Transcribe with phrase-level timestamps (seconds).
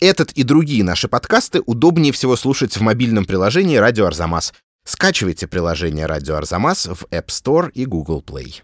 [0.00, 4.52] Этот и другие наши подкасты удобнее всего слушать в мобильном приложении «Радио Арзамас».
[4.84, 8.62] Скачивайте приложение «Радио Арзамас» в App Store и Google Play.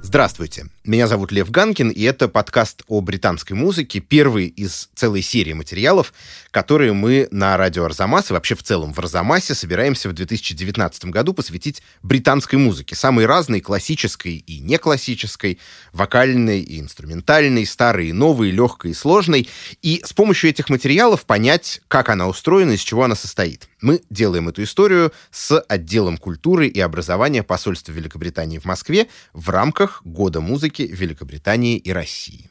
[0.00, 5.54] Здравствуйте, меня зовут Лев Ганкин, и это подкаст о британской музыке, первый из целой серии
[5.54, 6.12] материалов,
[6.50, 11.32] которые мы на радио Арзамас и вообще в целом в Арзамасе собираемся в 2019 году
[11.32, 15.58] посвятить британской музыке, самой разной, классической и неклассической,
[15.94, 19.48] вокальной и инструментальной, старой и новой, легкой и сложной,
[19.80, 23.70] и с помощью этих материалов понять, как она устроена, из чего она состоит.
[23.80, 30.02] Мы делаем эту историю с отделом культуры и образования посольства Великобритании в Москве в рамках
[30.04, 32.50] Года музыки Великобритании и России.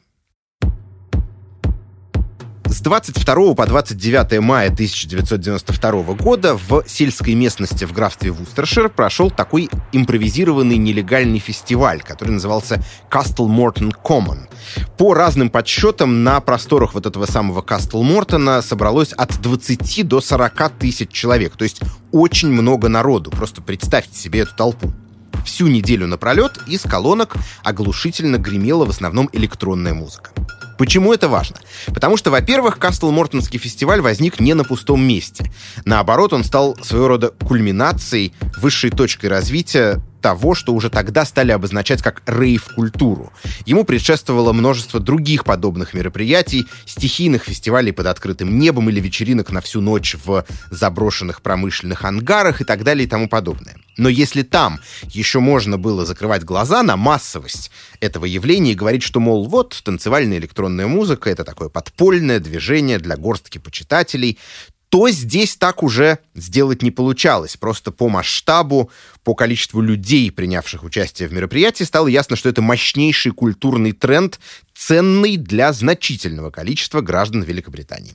[2.74, 9.70] С 22 по 29 мая 1992 года в сельской местности в графстве Вустершир прошел такой
[9.92, 14.50] импровизированный нелегальный фестиваль, который назывался Castle Morton Common.
[14.98, 20.70] По разным подсчетам, на просторах вот этого самого Castle Мортона собралось от 20 до 40
[20.80, 21.56] тысяч человек.
[21.56, 21.80] То есть
[22.12, 23.30] очень много народу.
[23.30, 24.92] Просто представьте себе эту толпу
[25.46, 30.32] всю неделю напролет из колонок оглушительно гремела в основном электронная музыка.
[30.78, 31.58] Почему это важно?
[31.88, 35.52] Потому что, во-первых, Кастл Мортонский фестиваль возник не на пустом месте.
[35.86, 42.02] Наоборот, он стал своего рода кульминацией, высшей точкой развития того, что уже тогда стали обозначать
[42.02, 43.32] как рейв-культуру.
[43.66, 49.82] Ему предшествовало множество других подобных мероприятий, стихийных фестивалей под открытым небом или вечеринок на всю
[49.82, 53.76] ночь в заброшенных промышленных ангарах и так далее и тому подобное.
[53.98, 59.20] Но если там еще можно было закрывать глаза на массовость этого явления и говорить, что,
[59.20, 64.38] мол, вот, танцевальная электронная музыка— это такое подпольное движение для горстки почитателей,
[64.90, 67.58] то здесь так уже сделать не получалось.
[67.58, 68.92] Просто по масштабу,
[69.24, 74.40] по количеству людей, принявших участие в мероприятии, стало ясно, что это мощнейший культурный тренд,
[74.76, 78.14] ценный для значительного количества граждан Великобритании.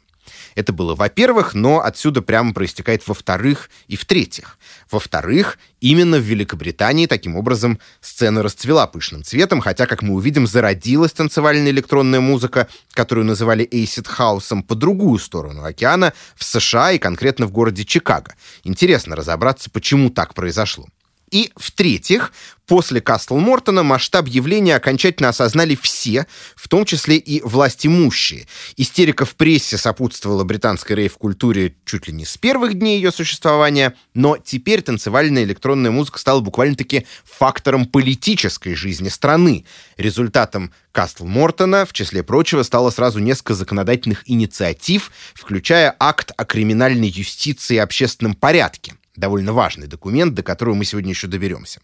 [0.54, 4.58] Это было во-первых, но отсюда прямо проистекает во-вторых и в-третьих.
[4.90, 11.12] Во-вторых, именно в Великобритании таким образом сцена расцвела пышным цветом, хотя, как мы увидим, зародилась
[11.12, 17.46] танцевальная электронная музыка, которую называли acid хаусом по другую сторону океана, в США и конкретно
[17.46, 18.34] в городе Чикаго.
[18.64, 20.86] Интересно разобраться, почему так произошло.
[21.30, 22.32] И, в-третьих,
[22.66, 28.46] после Кастл Мортона масштаб явления окончательно осознали все, в том числе и власть имущие.
[28.76, 34.36] Истерика в прессе сопутствовала британской рейв-культуре чуть ли не с первых дней ее существования, но
[34.36, 39.64] теперь танцевальная электронная музыка стала буквально-таки фактором политической жизни страны.
[39.96, 47.08] Результатом Кастл Мортона, в числе прочего, стало сразу несколько законодательных инициатив, включая акт о криминальной
[47.08, 51.80] юстиции и общественном порядке довольно важный документ, до которого мы сегодня еще доберемся.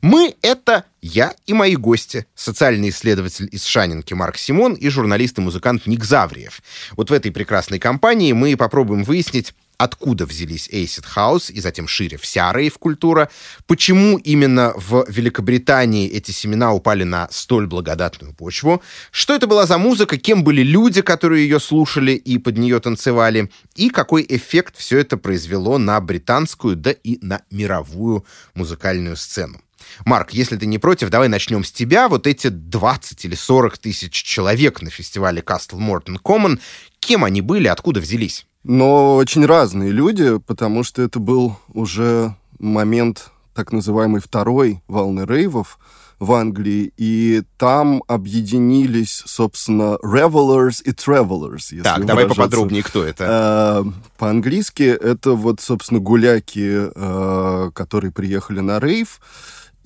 [0.00, 5.40] Мы— это я и мои гости, социальный исследователь из Шанинки Марк Симон и журналист и
[5.40, 6.60] музыкант Ник Завриев.
[6.96, 12.16] Вот в этой прекрасной компании мы попробуем выяснить, откуда взялись Acid House и затем шире
[12.16, 13.30] вся рейв-культура,
[13.66, 19.78] почему именно в Великобритании эти семена упали на столь благодатную почву, что это была за
[19.78, 24.98] музыка, кем были люди, которые ее слушали и под нее танцевали, и какой эффект все
[24.98, 28.24] это произвело на британскую, да и на мировую
[28.54, 29.60] музыкальную сцену.
[30.04, 32.08] Марк, если ты не против, давай начнем с тебя.
[32.08, 36.60] Вот эти 20 или 40 тысяч человек на фестивале Castle Morton Common,
[37.00, 38.46] кем они были, откуда взялись?
[38.64, 45.78] Но очень разные люди, потому что это был уже момент так называемой второй волны рейвов
[46.18, 51.82] в Англии, и там объединились, собственно, revelers и travelers.
[51.82, 53.84] так, давай поподробнее, кто это?
[53.84, 59.20] Э, по-английски это вот, собственно, гуляки, э, которые приехали на рейв,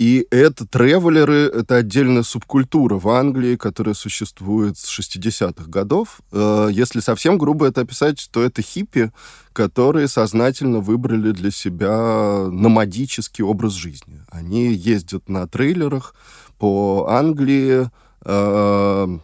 [0.00, 6.22] и это тревелеры, это отдельная субкультура в Англии, которая существует с 60-х годов.
[6.33, 9.12] Э, если совсем грубо это описать, то это хиппи,
[9.53, 14.23] которые сознательно выбрали для себя номадический образ жизни.
[14.31, 16.14] Они ездят на трейлерах
[16.58, 17.91] по Англии,
[18.25, 19.19] э,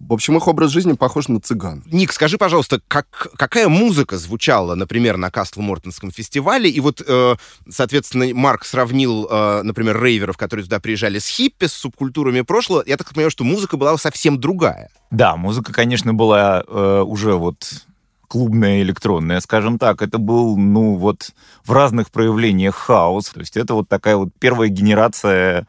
[0.00, 1.82] в общем, их образ жизни похож на цыган.
[1.86, 6.70] Ник, скажи, пожалуйста, как, какая музыка звучала, например, на Кастл Мортонском фестивале?
[6.70, 7.36] И вот, э,
[7.68, 12.82] соответственно, Марк сравнил, э, например, рейверов, которые туда приезжали с хиппи, с субкультурами прошлого.
[12.86, 14.90] Я так понимаю, что музыка была совсем другая.
[15.10, 17.84] Да, музыка, конечно, была э, уже вот
[18.26, 20.02] клубная электронная, скажем так.
[20.02, 21.32] Это был, ну, вот
[21.64, 23.30] в разных проявлениях хаос.
[23.30, 25.66] То есть это вот такая вот первая генерация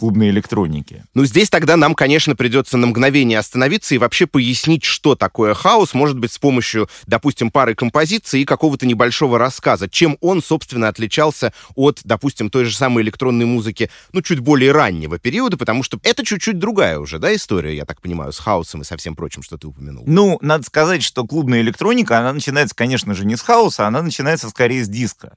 [0.00, 1.04] клубной электроники.
[1.14, 5.92] Ну, здесь тогда нам, конечно, придется на мгновение остановиться и вообще пояснить, что такое хаос,
[5.92, 11.52] может быть, с помощью, допустим, пары композиций и какого-то небольшого рассказа, чем он, собственно, отличался
[11.74, 16.24] от, допустим, той же самой электронной музыки, ну, чуть более раннего периода, потому что это
[16.24, 19.58] чуть-чуть другая уже, да, история, я так понимаю, с хаосом и со всем прочим, что
[19.58, 20.04] ты упомянул.
[20.06, 24.48] Ну, надо сказать, что клубная электроника, она начинается, конечно же, не с хаоса, она начинается
[24.48, 25.34] скорее с диска.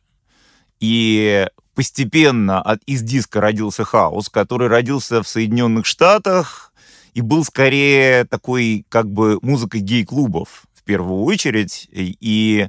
[0.84, 6.74] И постепенно от, из диска родился хаос, который родился в Соединенных Штатах
[7.14, 11.88] и был скорее такой как бы музыкой гей-клубов в первую очередь.
[11.90, 12.68] И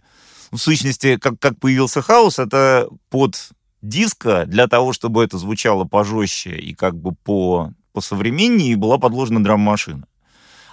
[0.53, 3.35] в сущности, как, как появился хаос, это под
[3.83, 9.43] диска для того, чтобы это звучало пожестче и как бы по, по современнее, была подложена
[9.43, 10.07] драм-машина.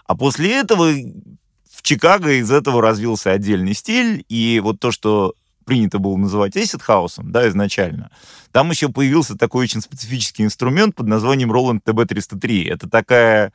[0.05, 5.33] А после этого в Чикаго из этого развился отдельный стиль, и вот то, что
[5.71, 8.12] принято было называть acid хаусом, да, изначально,
[8.51, 12.68] там еще появился такой очень специфический инструмент под названием Roland TB303.
[12.69, 13.53] Это такая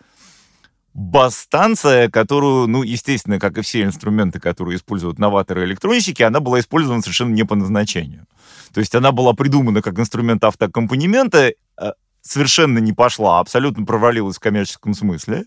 [0.94, 7.34] бас-станция, которую, ну, естественно, как и все инструменты, которые используют новаторы-электронщики, она была использована совершенно
[7.34, 8.24] не по назначению.
[8.72, 11.92] То есть она была придумана как инструмент автоаккомпанемента, э,
[12.22, 15.44] совершенно не пошла, абсолютно провалилась в коммерческом смысле.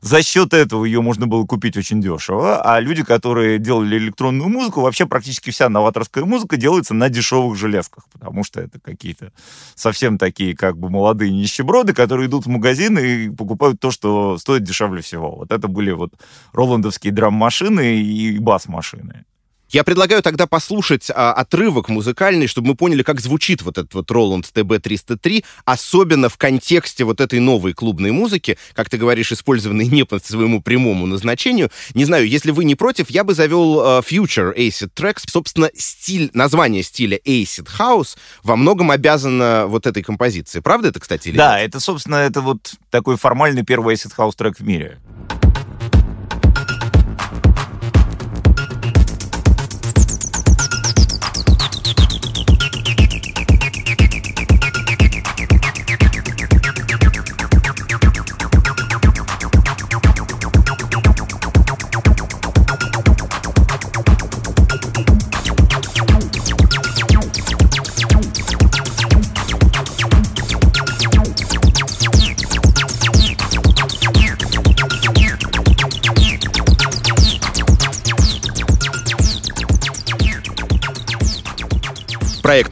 [0.00, 4.80] За счет этого ее можно было купить очень дешево, а люди, которые делали электронную музыку,
[4.80, 9.32] вообще практически вся новаторская музыка делается на дешевых железках, потому что это какие-то
[9.74, 14.62] совсем такие как бы молодые нищеброды, которые идут в магазин и покупают то, что стоит
[14.62, 15.36] дешевле всего.
[15.36, 16.14] Вот это были вот
[16.52, 19.26] роландовские драм-машины и бас-машины.
[19.70, 24.10] Я предлагаю тогда послушать а, отрывок музыкальный, чтобы мы поняли, как звучит вот этот вот
[24.10, 30.04] Roland TB303, особенно в контексте вот этой новой клубной музыки, как ты говоришь, использованной не
[30.04, 31.70] по своему прямому назначению.
[31.94, 35.22] Не знаю, если вы не против, я бы завел а, Future Acid Tracks.
[35.30, 40.58] Собственно, стиль, название стиля Acid House во многом обязано вот этой композиции.
[40.58, 41.68] Правда это, кстати, или Да, нет?
[41.68, 44.98] это, собственно, это вот такой формальный первый Acid House трек в мире.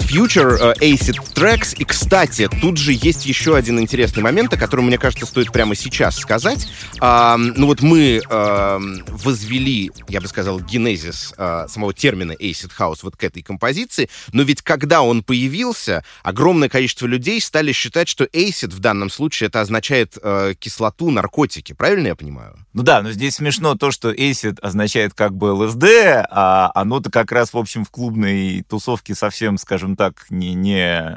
[0.08, 1.76] Future э, Acid Tracks.
[1.76, 5.74] И, кстати, тут же есть еще один интересный момент, о котором, мне кажется, стоит прямо
[5.74, 6.66] сейчас сказать.
[7.00, 8.78] А, ну вот мы а,
[9.08, 14.42] возвели, я бы сказал, генезис а, самого термина Acid House вот к этой композиции, но
[14.42, 19.60] ведь когда он появился, огромное количество людей стали считать, что Acid в данном случае это
[19.60, 21.72] означает а, кислоту, наркотики.
[21.72, 22.56] Правильно я понимаю?
[22.72, 25.84] Ну да, но здесь смешно то, что acid означает как бы ЛСД,
[26.30, 31.12] а оно-то как раз, в общем, в клубной тусовке совсем, скажем так, не, не,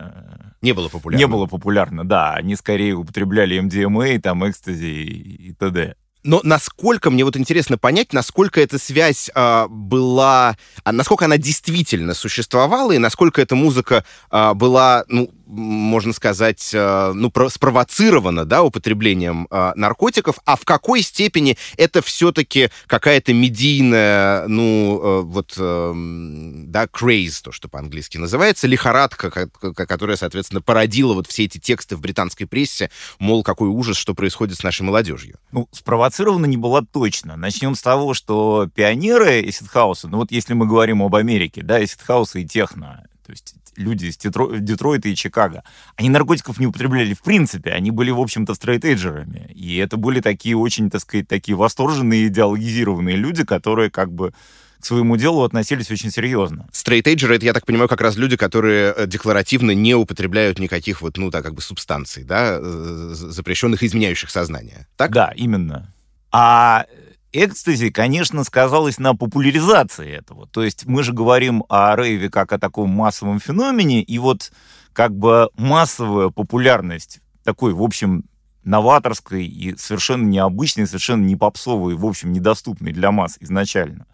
[0.62, 1.20] Не было популярно.
[1.20, 2.08] не было популярно.
[2.08, 5.96] Да, они скорее употребляли MDMA, там, экстази и, и т.д.
[6.24, 12.14] Но насколько, мне вот интересно понять, насколько эта связь а, была, а, насколько она действительно
[12.14, 18.64] существовала, и насколько эта музыка а, была, ну, можно сказать, а, ну, про- спровоцирована, да,
[18.64, 26.72] употреблением а, наркотиков, а в какой степени это все-таки какая-то медийная, ну, э, вот, эм,
[26.72, 31.58] да, craze, то, что по-английски называется, лихорадка, ко- ко- которая, соответственно, породила вот все эти
[31.58, 32.90] тексты в британской прессе,
[33.20, 35.38] мол, какой ужас, что происходит с нашей молодежью.
[35.52, 37.36] Ну, спровоцирована не была точно.
[37.36, 41.62] Начнем с того, что пионеры acid house а, ну вот если мы говорим об Америке,
[41.62, 45.64] да, acid house а и техно, то есть люди из Детро- Детройта и Чикаго,
[45.96, 49.52] они наркотиков не употребляли в принципе, они были, в общем-то, straight edger ами.
[49.54, 54.34] И это были такие очень, так сказать, такие восторженные, идеологизированные люди, которые как бы
[54.80, 56.68] к своему делу относились очень серьезно.
[56.72, 60.58] Straight edger ы— это, я так понимаю, как раз люди, которые э, декларативно не употребляют
[60.60, 64.88] никаких вот, ну, так, как бы субстанций, да, э, запрещенных, изменяющих сознание.
[64.98, 65.12] Так?
[65.12, 65.94] Да, именно.
[66.32, 66.86] А
[67.34, 70.48] экстази, конечно, сказалось на популяризации этого.
[70.48, 74.52] То есть мы же говорим о рейве как о таком массовом феномене, и вот
[74.94, 78.26] как бы массовая популярность такой, в общем,
[78.64, 84.06] новаторской и совершенно необычной, совершенно не попсовой, в общем, недоступной для масс изначально,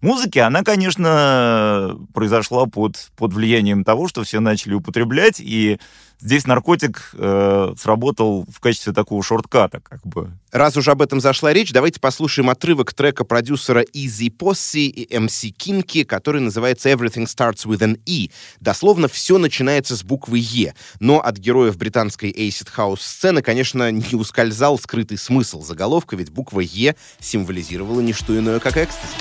[0.00, 5.78] музыки, она, конечно, произошла под, под влиянием того, что все начали употреблять, и
[6.20, 10.30] здесь наркотик э, сработал в качестве такого шортката, как бы.
[10.52, 15.54] Раз уже об этом зашла речь, давайте послушаем отрывок трека продюсера Easy Posse и MC
[15.56, 18.30] Kinky, который называется Everything Starts with an E.
[18.60, 20.74] Дословно все начинается с буквы Е.
[21.00, 26.60] Но от героев британской acid house сцены, конечно, не ускользал скрытый смысл заголовка, ведь буква
[26.60, 29.14] Е символизировала не что иное, как экстази.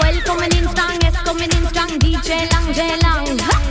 [0.00, 3.38] Well, coming in strong, yes, coming in strong, DJ Long, J Long.
[3.38, 3.67] Ha!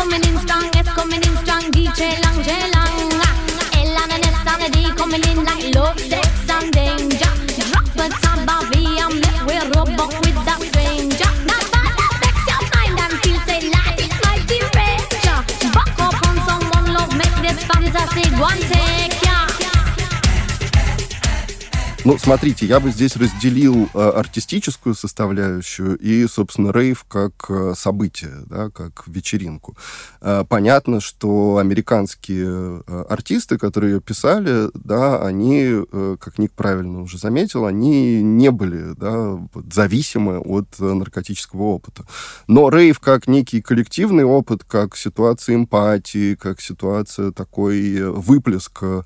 [0.00, 3.10] Coming in strong, yes, coming in strong, DJ Long, J Long.
[3.20, 3.30] Ha!
[3.60, 7.32] Ah, L and an S and D coming in like love, sex and danger.
[7.68, 11.30] Drop a top of V and make we rub up with that stranger.
[11.44, 14.16] Now, bother vex your mind and feel say life is
[14.48, 15.20] the rage.
[15.76, 19.09] Back up on someone, love, make this fantasy one take.
[22.02, 28.32] Ну, смотрите, я бы здесь разделил э, артистическую составляющую и, собственно, рейв как э, событие,
[28.46, 29.76] да, как вечеринку.
[30.22, 35.84] Э, понятно, что американские артисты, которые ее писали, да, они,
[36.18, 39.38] как Ник правильно уже заметил, они не были да,
[39.70, 42.04] зависимы от наркотического опыта.
[42.46, 49.02] Но рейв как некий коллективный опыт, как ситуация эмпатии, как ситуация такой выплеск э,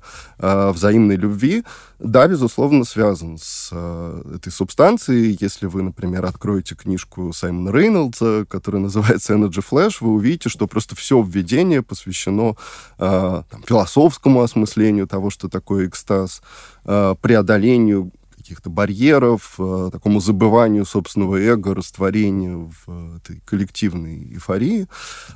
[0.71, 1.63] взаимной любви,
[1.99, 5.37] да, безусловно, связан с э, этой субстанцией.
[5.41, 10.95] Если вы, например, откроете книжку Саймона Рейнольдса, которая называется Energy Flash, вы увидите, что просто
[10.95, 12.55] все введение посвящено
[12.97, 16.41] э, там, философскому осмыслению того, что такое экстаз,
[16.85, 18.11] э, преодолению
[18.45, 24.87] каких-то барьеров, э, такому забыванию собственного эго, растворению в э, этой коллективной эйфории.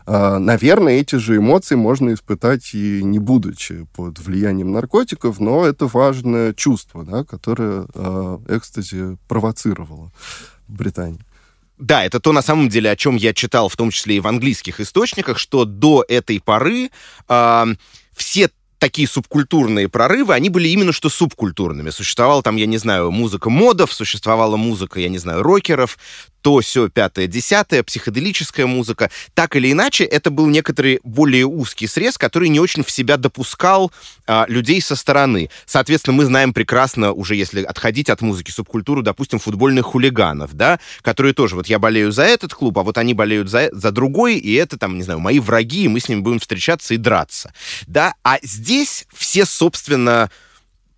[0.06, 5.88] Э, наверное, эти же эмоции можно испытать и не будучи под влиянием наркотиков, но это
[5.88, 10.12] важное чувство, да, которое э, экстази провоцировало
[10.68, 11.26] в Британии.
[11.80, 14.28] Да, это то, на самом деле, о чем я читал, в том числе и в
[14.28, 16.92] английских источниках, что до этой поры
[17.28, 17.66] э,
[18.16, 21.92] все такие субкультурные прорывы, они были именно что субкультурными.
[21.92, 25.98] Существовала там, я не знаю, музыка модов, существовала музыка, я не знаю, рокеров,
[26.42, 29.10] то, все, пятое, десятое, психоделическая музыка.
[29.34, 33.92] Так или иначе, это был некоторый более узкий срез, который не очень в себя допускал
[34.28, 35.50] а, людей со стороны.
[35.66, 41.34] Соответственно, мы знаем прекрасно, уже если отходить от музыки, субкультуру, допустим, футбольных хулиганов, да, которые
[41.34, 44.54] тоже, вот я болею за этот клуб, а вот они болеют за, за другой, и
[44.54, 47.54] это там, не знаю, мои враги, и мы с ними будем встречаться и драться,
[47.88, 48.14] да.
[48.24, 50.30] А здесь все, собственно,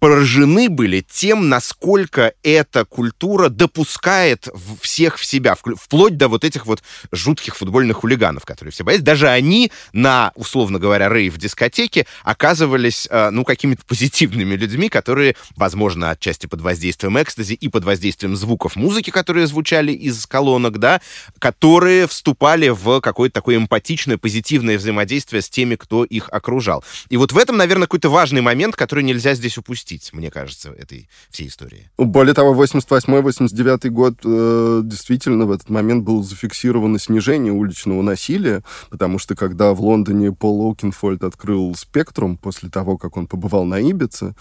[0.01, 4.48] поражены были тем, насколько эта культура допускает
[4.81, 6.81] всех в себя, вплоть до вот этих вот
[7.12, 9.05] жутких футбольных хулиганов, которые все боятся.
[9.05, 16.48] Даже они на, условно говоря, рейв-дискотеке оказывались, э, ну, какими-то позитивными людьми, которые, возможно, отчасти
[16.48, 21.00] под воздействием экстази и под воздействием звуков музыки, которые звучали из колонок, да,
[21.38, 26.84] которые вступали в какое-то такое эмпатичное, позитивное взаимодействие с теми, кто их окружал.
[27.10, 30.69] И вот в этом, наверное, какой-то важный момент, который нельзя здесь упустить простить, мне кажется,
[30.77, 31.89] этой всей истории.
[31.98, 38.63] Ну, более того, 88-89 год э, действительно в этот момент был зафиксировано снижение уличного насилия,
[38.89, 43.79] потому что когда в Лондоне Пол Оукинфольд открыл «Спектрум» после того, как он побывал на
[43.79, 44.33] Ибице,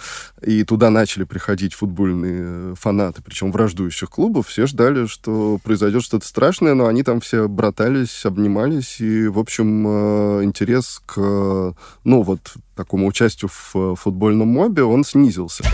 [0.46, 6.74] и туда начали приходить футбольные фанаты, причем враждующих клубов, все ждали, что произойдет что-то страшное,
[6.74, 12.40] но они там все братались, обнимались, и, в общем, э, интерес к, ну, вот
[12.80, 15.64] такому участию в футбольном мобе, он снизился.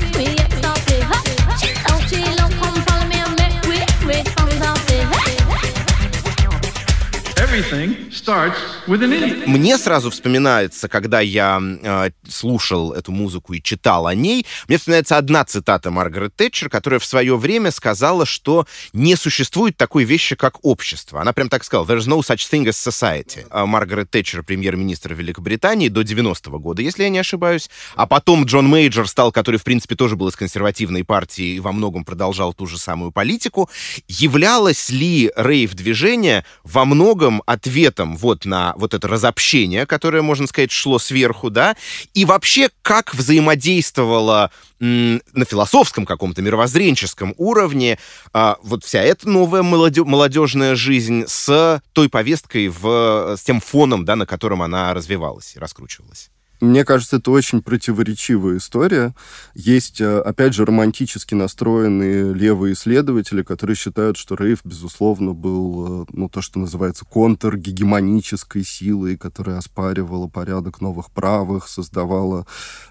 [9.46, 15.16] Мне сразу вспоминается, когда я э, слушал эту музыку и читал о ней, мне вспоминается
[15.16, 20.64] одна цитата Маргарет Тэтчер, которая в свое время сказала, что не существует такой вещи, как
[20.64, 21.20] общество.
[21.20, 23.46] Она прям так сказала, there's no such thing as society.
[23.50, 27.70] А Маргарет Тэтчер, премьер-министр Великобритании до 90-го года, если я не ошибаюсь.
[27.94, 31.72] А потом Джон Мейджор стал, который, в принципе, тоже был из консервативной партии и во
[31.72, 33.70] многом продолжал ту же самую политику.
[34.08, 40.98] Являлось ли рейв-движение во многом ответом вот на вот это разобщение, которое, можно сказать, шло
[40.98, 41.76] сверху, да,
[42.12, 47.98] и вообще как взаимодействовала на философском каком-то мировоззренческом уровне
[48.34, 54.16] а, вот вся эта новая молодежная жизнь с той повесткой, в, с тем фоном, да,
[54.16, 56.30] на котором она развивалась и раскручивалась.
[56.60, 59.14] Мне кажется, это очень противоречивая история.
[59.54, 66.06] Есть, э, опять же, романтически настроенные левые исследователи, которые считают, что рейв, безусловно, был, э,
[66.12, 72.46] ну, то, что называется, контргегемонической силой, которая оспаривала порядок новых правых, создавала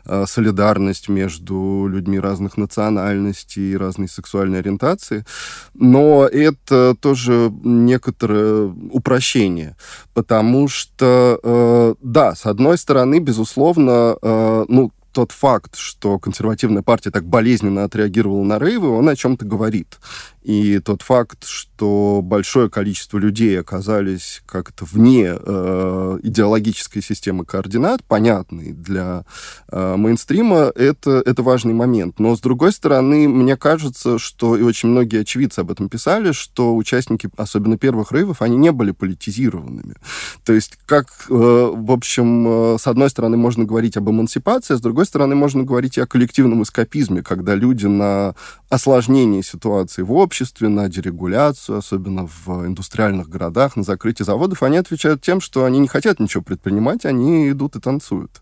[0.06, 5.26] э, солидарность между людьми разных национальностей и разной сексуальной ориентации.
[5.74, 9.76] Но это тоже некоторое упрощение,
[10.14, 16.84] потому что, э, да, с одной стороны, безусловно, безусловно, э, ну, тот факт, что консервативная
[16.84, 19.98] партия так болезненно отреагировала на рейвы, он о чем-то говорит.
[20.46, 28.72] И тот факт, что большое количество людей оказались как-то вне э, идеологической системы координат, понятный
[28.72, 29.26] для
[29.72, 32.20] э, мейнстрима, это, это важный момент.
[32.20, 36.76] Но, с другой стороны, мне кажется, что, и очень многие очевидцы об этом писали, что
[36.76, 39.96] участники, особенно первых рейвов, они не были политизированными.
[40.44, 44.78] То есть, как, э, в общем, э, с одной стороны, можно говорить об эмансипации, а
[44.78, 48.36] с другой стороны, можно говорить и о коллективном эскапизме, когда люди на
[48.70, 50.35] осложнение ситуации в обществе,
[50.70, 55.88] на дерегуляцию, особенно в индустриальных городах, на закрытие заводов, они отвечают тем, что они не
[55.88, 58.42] хотят ничего предпринимать, они идут и танцуют.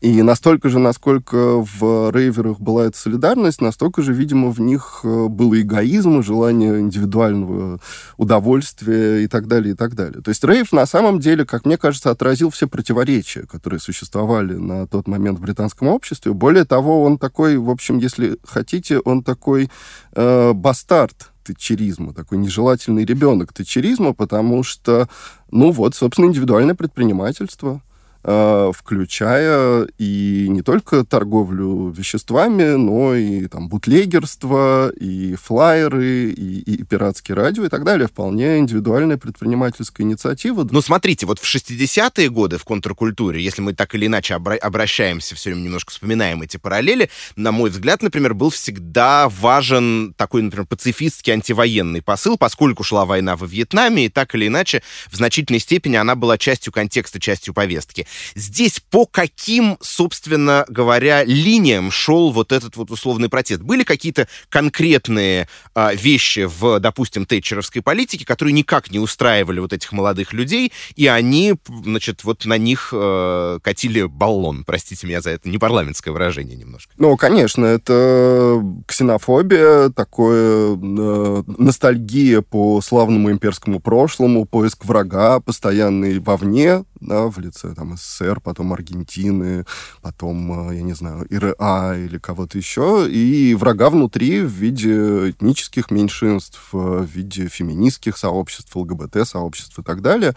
[0.00, 5.26] И настолько же, насколько в рейверах была эта солидарность, настолько же, видимо, в них э,
[5.28, 7.80] был эгоизм, желание индивидуального
[8.18, 10.20] удовольствия и так далее, и так далее.
[10.22, 14.86] То есть рейв на самом деле, как мне кажется, отразил все противоречия, которые существовали на
[14.86, 16.32] тот момент в британском обществе.
[16.34, 19.70] Более того, он такой, в общем, если хотите, он такой
[20.12, 25.08] э, бастард тетчеризма, такой нежелательный ребенок тетчеризма, потому что,
[25.50, 27.80] ну вот, собственно, индивидуальное предпринимательство–
[28.26, 37.36] включая и не только торговлю веществами, но и там бутлегерство, и флайеры, и, и пиратские
[37.36, 38.08] радио и так далее.
[38.08, 40.66] Вполне индивидуальная предпринимательская инициатива.
[40.68, 45.36] Ну, смотрите, вот в 60-е годы в контркультуре, если мы так или иначе обра- обращаемся,
[45.36, 50.66] все время немножко вспоминаем эти параллели, на мой взгляд, например, был всегда важен такой, например,
[50.66, 55.94] пацифистский антивоенный посыл, поскольку шла война во Вьетнаме, и так или иначе, в значительной степени
[55.96, 58.06] она была частью контекста, частью повестки.
[58.34, 63.62] Здесь по каким, собственно говоря, линиям шел вот этот вот условный протест?
[63.62, 69.92] Были какие-то конкретные а, вещи в, допустим, тэтчеровской политике, которые никак не устраивали вот этих
[69.92, 71.54] молодых людей, и они,
[71.84, 76.92] значит, вот на них э, катили баллон, простите меня за это не парламентское выражение немножко.
[76.98, 86.84] Ну, конечно, это ксенофобия, такое э, ностальгия по славному имперскому прошлому, поиск врага постоянный вовне,
[87.00, 89.64] да, в лице там СССР, потом Аргентины,
[90.02, 95.90] потом, э, я не знаю, ИРА или кого-то еще, и врага внутри в виде этнических
[95.90, 100.34] меньшинств, э, в виде феминистских сообществ, ЛГБТ-сообществ и так далее.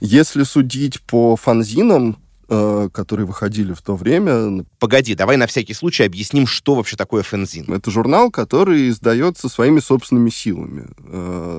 [0.00, 2.16] Если судить по фанзинам,
[2.48, 4.64] которые выходили в то время.
[4.78, 7.72] Погоди, давай на всякий случай объясним, что вообще такое фэнзин.
[7.72, 10.86] Это журнал, который издается своими собственными силами.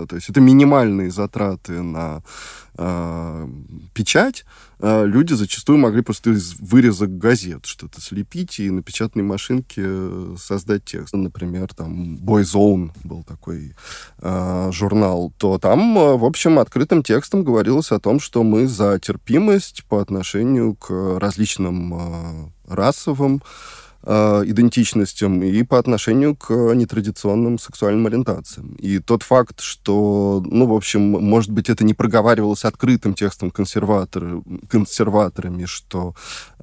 [0.08, 2.22] То есть это минимальные затраты на
[2.78, 3.48] э,
[3.94, 9.82] печать, э, люди зачастую могли просто из вырезок газет что-то слепить и на печатной машинке
[9.84, 11.14] э, создать текст.
[11.14, 13.76] Например, там Boyzone был такой
[14.20, 19.00] э, журнал, то там, э, в общем, открытым текстом говорилось о том, что мы за
[19.00, 23.42] терпимость по отношению к различным э, расовым,
[24.08, 28.76] Э, идентичностям и по отношению к нетрадиционным сексуальным ориентациям.
[28.76, 34.44] И тот факт, что, ну, в общем, может быть, это не проговаривалось открытым текстом консерватор,
[34.70, 36.14] консерваторами, что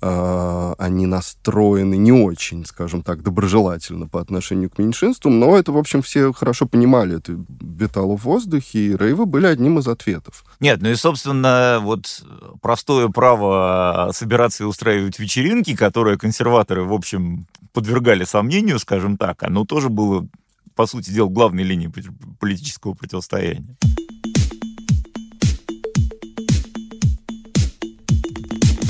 [0.00, 5.78] э, они настроены не очень, скажем так, доброжелательно по отношению к меньшинствам, но это, в
[5.78, 10.44] общем, все хорошо понимали, это витало в воздухе, и рейвы были одним из ответов.
[10.60, 12.24] Нет, ну и, собственно, вот
[12.60, 17.31] простое право собираться и устраивать вечеринки, которое консерваторы, в общем,
[17.72, 20.26] подвергали сомнению, скажем так, оно тоже было,
[20.74, 21.90] по сути дела, главной линией
[22.38, 23.76] политического противостояния.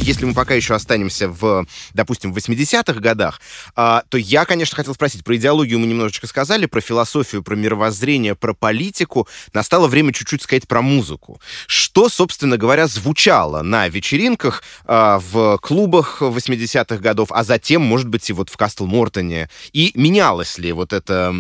[0.02, 3.40] Если мы пока еще останемся в, допустим, в 80-х годах,
[3.76, 8.34] а, то я, конечно, хотел спросить, про идеологию мы немножечко сказали, про философию, про мировоззрение,
[8.34, 9.28] про политику.
[9.52, 11.40] Настало время чуть-чуть сказать про музыку.
[11.66, 18.28] Что, собственно говоря, звучало на вечеринках, а, в клубах 80-х годов, а затем, может быть,
[18.28, 19.48] и вот в Кастл-Мортоне?
[19.72, 21.32] И менялась ли вот эта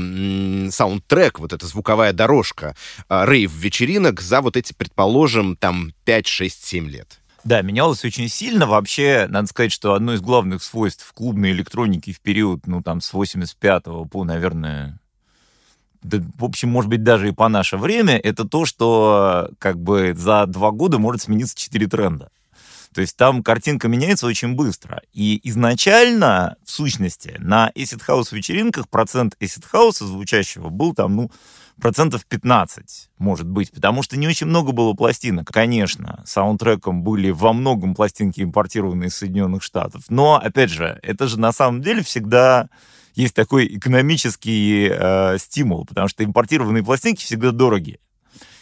[0.70, 2.76] саундтрек, вот эта звуковая дорожка
[3.08, 7.21] а, рейв-вечеринок за вот эти, предположим, там 5, 6, 7 лет?
[7.44, 8.66] Да, менялось очень сильно.
[8.66, 13.12] Вообще, надо сказать, что одно из главных свойств клубной электроники в период, ну, там, с
[13.12, 14.98] 85 по, наверное,
[16.02, 20.14] да, в общем, может быть, даже и по наше время, это то, что как бы
[20.16, 22.30] за два года может смениться четыре тренда.
[22.92, 25.00] То есть там картинка меняется очень быстро.
[25.12, 31.30] И изначально, в сущности, на Acid House вечеринках процент Acid House звучащего был там, ну,
[31.80, 35.48] процентов 15, может быть, потому что не очень много было пластинок.
[35.48, 40.04] Конечно, саундтреком были во многом пластинки, импортированные из Соединенных Штатов.
[40.08, 42.68] Но, опять же, это же на самом деле всегда
[43.14, 47.98] есть такой экономический э, стимул, потому что импортированные пластинки всегда дорогие.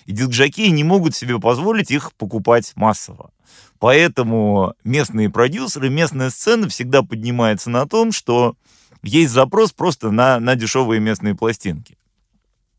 [0.06, 3.30] И диск-жокеи не могут себе позволить их покупать массово.
[3.78, 8.56] Поэтому местные продюсеры, местная сцена всегда поднимается на том, что
[9.02, 11.96] есть запрос просто на, на дешевые местные пластинки.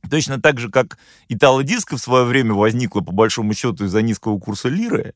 [0.10, 0.98] Точно так же, как
[1.30, 5.14] итало-диско в свое время возникло, по большому счету, из-за низкого курса лиры,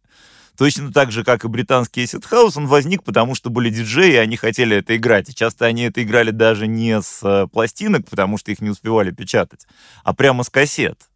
[0.58, 4.18] точно так же, как и британский Acid House, он возник, потому что были диджеи, и
[4.18, 5.30] они хотели это играть.
[5.30, 9.12] И часто они это играли даже не с э, пластинок, потому что их не успевали
[9.12, 9.68] печатать,
[10.04, 11.10] а прямо с кассет.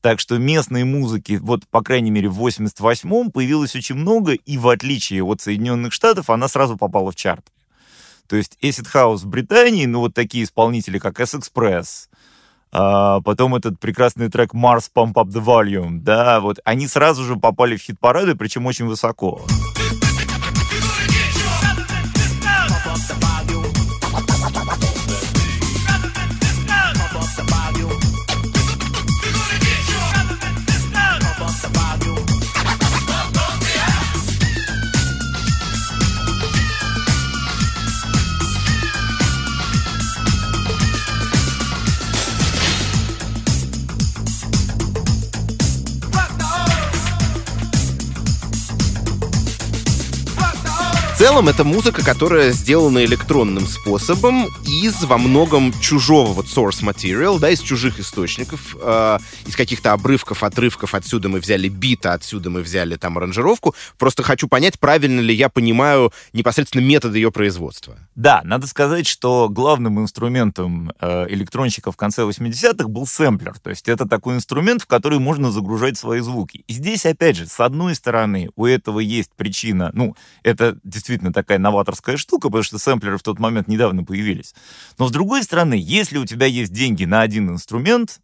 [0.00, 4.68] Так что местной музыки, вот, по крайней мере, в 88-м появилось очень много, и в
[4.68, 7.50] отличие от Соединенных Штатов, она сразу попала в чарты.
[8.28, 12.08] То есть Acid House в Британии, ну вот такие исполнители, как S-Express,
[12.72, 17.36] а, потом этот прекрасный трек Mars Pump Up the Volume, да, вот они сразу же
[17.36, 19.42] попали в хит-парады, причем очень высоко.
[51.18, 57.50] Целом, это музыка, которая сделана электронным способом из во многом чужого вот source material, да,
[57.50, 60.94] из чужих источников, э, из каких-то обрывков, отрывков.
[60.94, 63.74] Отсюда мы взяли бита, отсюда мы взяли там аранжировку.
[63.98, 67.98] Просто хочу понять, правильно ли я понимаю непосредственно метод ее производства.
[68.14, 73.58] Да, надо сказать, что главным инструментом э, электронщика в конце 80-х был сэмплер.
[73.58, 76.62] То есть это такой инструмент, в который можно загружать свои звуки.
[76.68, 81.32] И здесь, опять же, с одной стороны, у этого есть причина, ну, это действительно действительно
[81.32, 84.54] такая новаторская штука, потому что сэмплеры в тот момент недавно появились.
[84.98, 88.20] Но с другой стороны, если у тебя есть деньги на один инструмент,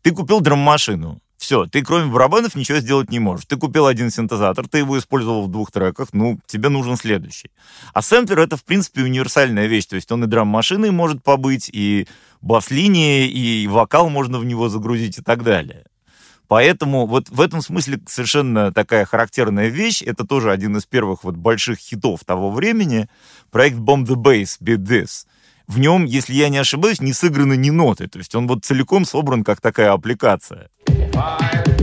[0.00, 3.44] ты купил драм-машину, все, ты кроме барабанов ничего сделать не можешь.
[3.44, 7.50] Ты купил один синтезатор, ты его использовал в двух треках, ну, тебе нужен следующий.
[7.92, 12.08] А сэмплер— это, в принципе, универсальная вещь, то есть он и драм-машиной может побыть, и
[12.40, 15.84] бас-линия, и вокал можно в него загрузить и так далее.
[16.48, 21.36] Поэтому вот в этом смысле совершенно такая характерная вещь, это тоже один из первых вот
[21.36, 23.08] больших хитов того времени,
[23.50, 25.26] проект Bomb the Bass, Beat This.
[25.66, 29.04] В нем, если я не ошибаюсь, не сыграны ни ноты, то есть он вот целиком
[29.04, 30.70] собран как такая аппликация.
[30.86, 31.75] Five.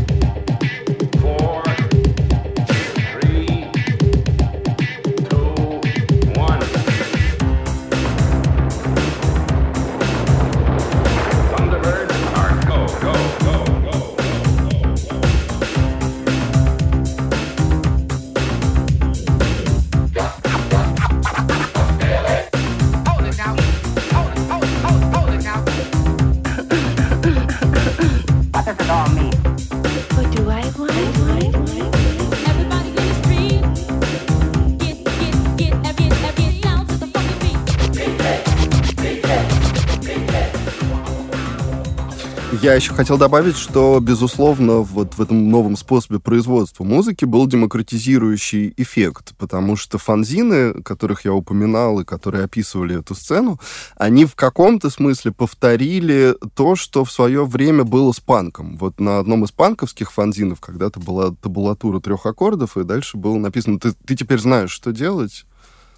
[42.64, 48.74] Я еще хотел добавить, что, безусловно, вот в этом новом способе производства музыки был демократизирующий
[48.78, 53.60] эффект, потому что фанзины, которых я упоминал и которые описывали эту сцену,
[53.98, 58.78] они в каком-то смысле повторили то, что в свое время было с панком.
[58.78, 63.78] Вот на одном из панковских фанзинов когда-то была табулатура трех аккордов, и дальше было написано
[63.78, 65.44] «Ты, ты теперь знаешь, что делать?»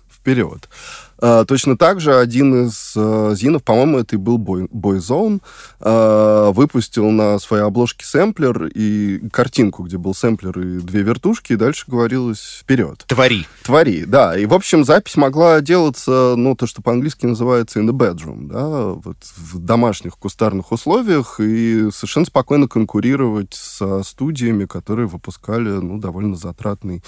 [0.09, 0.69] Вперед.
[1.17, 5.41] А, точно так же один из а, зинов, по-моему, это и был Boy, Boyzone,
[5.79, 11.57] а, выпустил на своей обложке сэмплер и картинку, где был сэмплер и две вертушки, и
[11.57, 13.05] дальше говорилось вперед.
[13.07, 13.47] Твори.
[13.63, 14.37] Твори, да.
[14.37, 18.93] И, в общем, запись могла делаться, ну, то, что по-английски называется in the bedroom, да,
[18.93, 26.35] вот в домашних кустарных условиях и совершенно спокойно конкурировать со студиями, которые выпускали, ну, довольно
[26.35, 27.03] затратный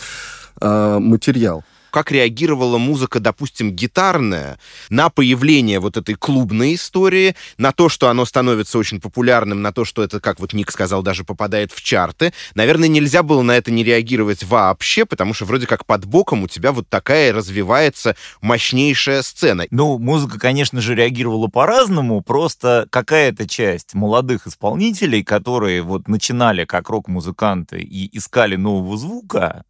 [0.61, 7.89] э, материал как реагировала музыка, допустим, гитарная на появление вот этой клубной истории, на то,
[7.89, 11.71] что оно становится очень популярным, на то, что это, как вот Ник сказал, даже попадает
[11.71, 12.33] в чарты.
[12.55, 16.47] Наверное, нельзя было на это не реагировать вообще, потому что вроде как под боком у
[16.47, 19.65] тебя вот такая развивается мощнейшая сцена.
[19.71, 26.89] Ну, музыка, конечно же, реагировала по-разному, просто какая-то часть молодых исполнителей, которые вот начинали как
[26.89, 29.63] рок-музыканты и искали нового звука,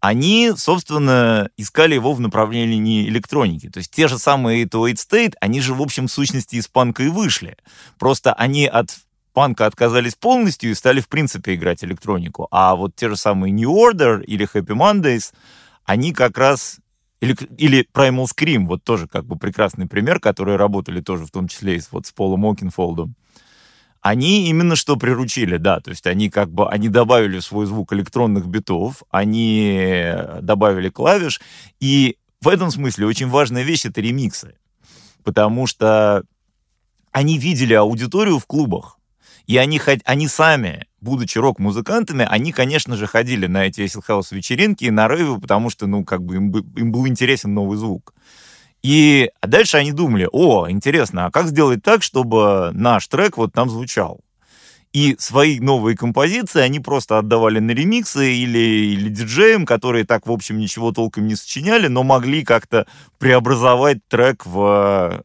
[0.00, 3.68] они, собственно, искали его в направлении электроники.
[3.68, 7.02] То есть те же самые 808 State, они же, в общем, в сущности из панка
[7.02, 7.56] и вышли.
[7.98, 8.96] Просто они от
[9.32, 12.46] панка отказались полностью и стали, в принципе, играть электронику.
[12.50, 15.32] А вот те же самые New Order или Happy Mondays,
[15.84, 16.78] они как раз...
[17.20, 21.48] Или, или Primal Scream, вот тоже как бы прекрасный пример, которые работали тоже в том
[21.48, 23.16] числе и вот с Полом Окинфолдом
[24.08, 28.46] они именно что приручили, да, то есть они как бы, они добавили свой звук электронных
[28.46, 31.42] битов, они добавили клавиш,
[31.78, 34.54] и в этом смысле очень важная вещь— это ремиксы,
[35.24, 36.22] потому что
[37.12, 38.98] они видели аудиторию в клубах,
[39.46, 44.84] и они, они сами, будучи рок-музыкантами, они, конечно же, ходили на эти Acid House вечеринки
[44.84, 48.14] и на рейвы, потому что, ну, как бы им, им был интересен новый звук.
[48.88, 53.68] И дальше они думали, о, интересно, а как сделать так, чтобы наш трек вот там
[53.68, 54.22] звучал?
[54.94, 60.32] И свои новые композиции они просто отдавали на ремиксы или, или диджеям, которые так, в
[60.32, 62.86] общем, ничего толком не сочиняли, но могли как-то
[63.18, 65.22] преобразовать трек в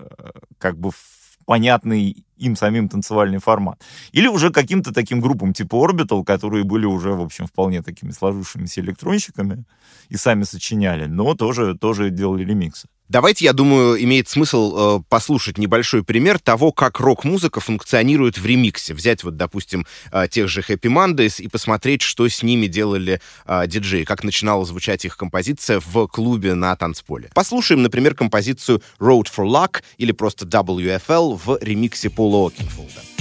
[0.58, 3.82] как бы в понятный им самим танцевальный формат.
[4.12, 8.82] Или уже каким-то таким группам типа Orbital, которые были уже, в общем, вполне такими сложившимися
[8.82, 9.63] электронщиками
[10.10, 12.89] и сами сочиняли, но тоже, тоже делали ремиксы.
[13.13, 18.95] Давайте, я думаю, имеет смысл э, послушать небольшой пример того, как рок-музыка функционирует в ремиксе.
[18.95, 23.67] Взять вот, допустим, э, тех же Happy Mondays и посмотреть, что с ними делали э,
[23.67, 27.30] диджеи, как начинала звучать их композиция в клубе на танцполе.
[27.36, 33.12] Послушаем, например, композицию Road for Luck или просто WFL в ремиксе Пола Окинфолда.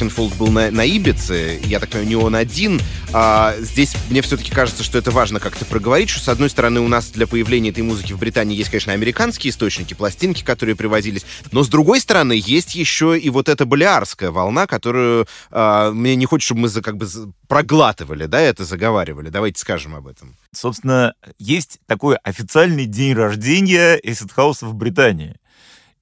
[0.00, 2.80] Окенфолд был на, на Ибице, я так понимаю, не он один.
[3.12, 6.88] А, здесь мне все-таки кажется, что это важно как-то проговорить, что, с одной стороны, у
[6.88, 11.62] нас для появления этой музыки в Британии есть, конечно, американские источники, пластинки, которые привозились, но,
[11.62, 16.46] с другой стороны, есть еще и вот эта балиарская волна, которую а, мне не хочется,
[16.46, 17.06] чтобы мы за, как бы
[17.46, 19.28] проглатывали, да, это заговаривали.
[19.28, 20.34] Давайте скажем об этом.
[20.54, 24.30] Собственно, есть такой официальный день рождения Acid
[24.62, 25.36] в Британии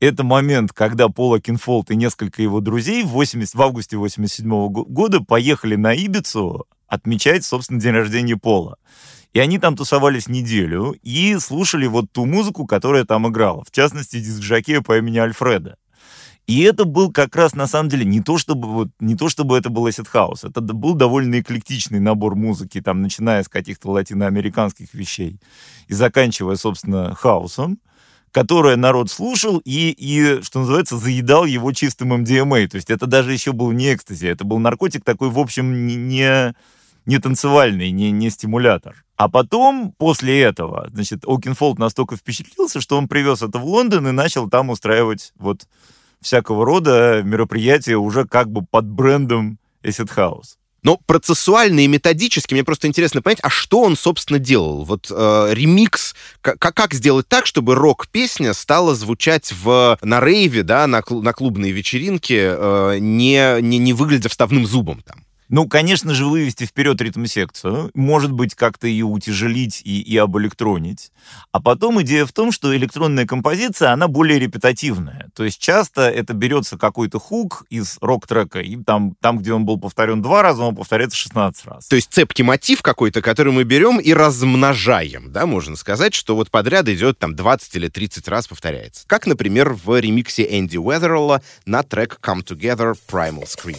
[0.00, 5.20] это момент, когда Пол Окенфолд и несколько его друзей в, 80, в августе 87 года
[5.20, 8.78] поехали на Ибицу отмечать, собственно, день рождения Пола.
[9.34, 13.62] И они там тусовались неделю и слушали вот ту музыку, которая там играла.
[13.64, 15.76] В частности, диск-жокея по имени Альфредо.
[16.46, 19.58] И это был как раз, на самом деле, не то, чтобы, вот, не то, чтобы
[19.58, 20.48] это был Acid House.
[20.48, 25.38] Это был довольно эклектичный набор музыки, там, начиная с каких-то латиноамериканских вещей
[25.88, 27.78] и заканчивая, собственно, house ом
[28.32, 32.68] которое народ слушал и, и, что называется, заедал его чистым MDMA.
[32.68, 36.54] То есть это даже еще был не экстази, это был наркотик такой, в общем, не,
[37.06, 39.04] не танцевальный, не, не стимулятор.
[39.16, 44.12] А потом, после этого, значит, Окенфолд настолько впечатлился, что он привез это в Лондон и
[44.12, 45.66] начал там устраивать вот
[46.20, 50.57] всякого рода мероприятия уже как бы под брендом Acid House.
[50.82, 54.84] Но процессуально и методически мне просто интересно понять, а что он, собственно, делал?
[54.84, 60.86] Вот э, ремикс, как, как сделать так, чтобы рок-песня стала звучать в, на рейве, да,
[60.86, 65.24] на, на клубной вечеринке, э, не, не, не выглядя вставным зубом там?
[65.48, 71.10] Ну, конечно же, вывести вперед ритм-секцию, может быть, как-то ее утяжелить и, и обэлектронить.
[71.52, 75.30] А потом идея в том, что электронная композиция, она более репетативная.
[75.34, 79.78] То есть часто это берется какой-то хук из рок-трека, и там, там, где он был
[79.78, 81.86] повторен два раза, он повторяется 16 раз.
[81.86, 86.50] То есть цепкий мотив какой-то, который мы берем и размножаем, да, можно сказать, что вот
[86.50, 89.04] подряд идет там 20 или 30 раз повторяется.
[89.06, 93.78] Как, например, в ремиксе Энди Уэзеролла на трек Come Together Primal Scream.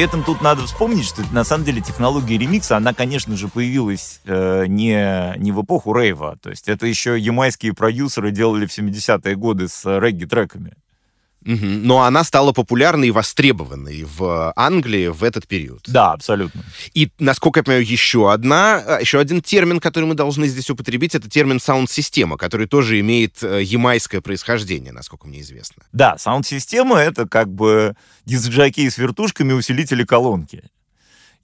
[0.00, 4.22] При этом тут надо вспомнить, что на самом деле технология ремикса, она, конечно же, появилась
[4.24, 6.38] э, не, не в эпоху рейва.
[6.40, 10.72] То есть это еще ямайские продюсеры делали в 70-е годы с регги-треками.
[11.44, 11.86] Мгм.
[11.86, 15.82] Но она стала популярной и востребованной в Англии в этот период.
[15.86, 16.62] Да, абсолютно.
[16.92, 21.14] И, насколько я понимаю, еще одна, э, еще один термин, который мы должны здесь употребить,
[21.14, 25.82] это термин саунд-система, который тоже имеет э, ямайское происхождение, насколько мне известно.
[25.92, 27.94] Да, саунд-система— это как бы
[28.26, 30.64] диск-жокей с вертушками, усилители колонки.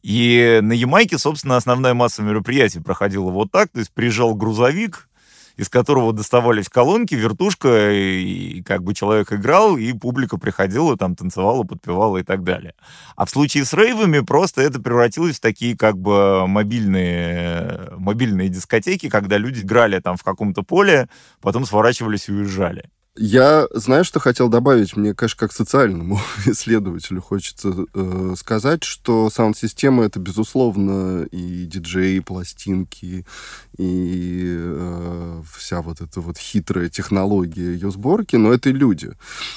[0.03, 3.71] И на Ямайке, собственно, основная масса мероприятий проходила вот так.
[3.71, 5.09] То есть приезжал грузовик,
[5.57, 11.63] из которого доставались колонки, вертушка, и как бы человек играл, и публика приходила, там танцевала,
[11.65, 12.75] подпевала и так далее.
[13.17, 19.09] А в случае с рейвами просто это превратилось в такие как бы мобильные, мобильные дискотеки,
[19.09, 21.09] когда люди играли там в каком-то поле,
[21.41, 22.91] потом сворачивались и уезжали.
[23.19, 24.97] Я, знаю, что хотел добавить.
[24.97, 32.21] Мне, конечно, как социальному исследователю хочется э, сказать, что саунд-система— это, безусловно, и диджеи, и
[32.21, 33.25] пластинки,
[33.79, 39.13] и э, вся вот эта вот хитрая технология ее сборки, но это и люди.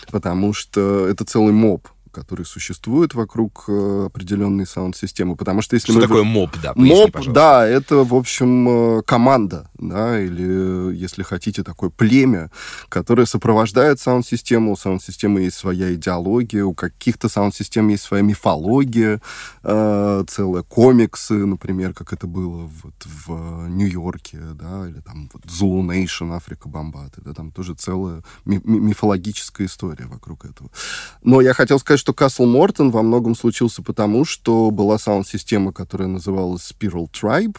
[0.10, 5.36] Потому что это целый моб который существует вокруг э, определенной саунд-системы.
[5.36, 6.08] Потому что если Что мы...
[6.08, 6.74] такое моб, да?
[6.74, 7.34] поясни, Моб, пожалуйста.
[7.34, 12.50] да, это, в общем, э, команда, да, или, если хотите, такое племя,
[12.90, 14.72] которое сопровождает саунд-систему.
[14.74, 19.22] У саунд-системы есть своя идеология, у каких-то саунд-систем есть своя мифология,
[19.64, 25.82] э, целые комиксы, например, как это было вот в Нью-Йорке, да, или там вот Zulu
[25.86, 30.70] Nation, Африка Бомбаты, да, там тоже целая ми- ми- мифологическая история вокруг этого.
[31.24, 36.08] Но я хотел сказать, что Касл Мортон во многом случился потому, что была саунд-система, которая
[36.08, 37.58] называлась Spiral Tribe,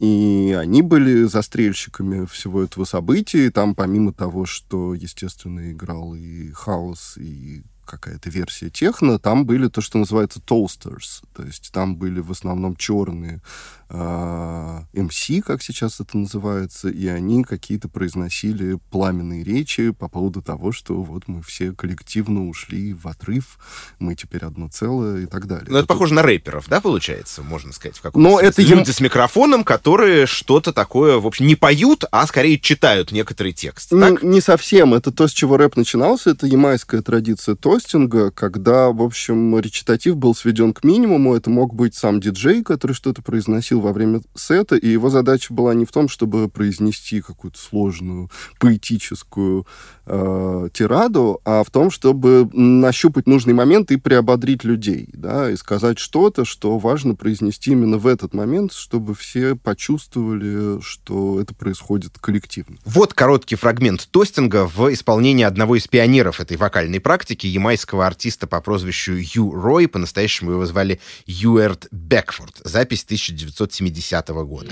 [0.00, 3.46] и они были застрельщиками всего этого события.
[3.46, 9.68] И там, помимо того, что, естественно, играл и хаос, и какая-то версия техно, там были
[9.68, 11.22] то, что называется toasters.
[11.34, 13.40] То есть там были в основном черные
[13.88, 20.72] а, MC, как сейчас это называется, и они какие-то произносили пламенные речи по поводу того,
[20.72, 23.58] что вот мы все коллективно ушли в отрыв,
[23.98, 25.66] мы теперь одно целое и так далее.
[25.68, 28.48] Ну, это похоже на рэперов, да, получается, можно сказать, в каком-то Но смысле?
[28.48, 33.52] это Люди с микрофоном, которые что-то такое, в общем, не поют, а скорее читают некоторый
[33.52, 34.22] текст, Ну, так?
[34.22, 34.94] не совсем.
[34.94, 36.30] Это то, с чего рэп начинался.
[36.30, 41.34] Это ямайская традиция тостинга, когда, в общем, речитатив был сведен к минимуму.
[41.34, 45.74] Это мог быть сам диджей, который что-то произносил во время сета, и его задача была
[45.74, 49.66] не в том, чтобы произнести какую-то сложную поэтическую
[50.06, 55.98] э, тираду, а в том, чтобы нащупать нужный момент и приободрить людей, да, и сказать
[55.98, 62.76] что-то, что важно произнести именно в этот момент, чтобы все почувствовали, что это происходит коллективно.
[62.84, 68.60] Вот короткий фрагмент тостинга в исполнении одного из пионеров этой вокальной практики, ямайского артиста по
[68.60, 72.60] прозвищу Ю Рой, по-настоящему его звали Юэрт Бекфорд.
[72.62, 74.70] Запись 1970 года.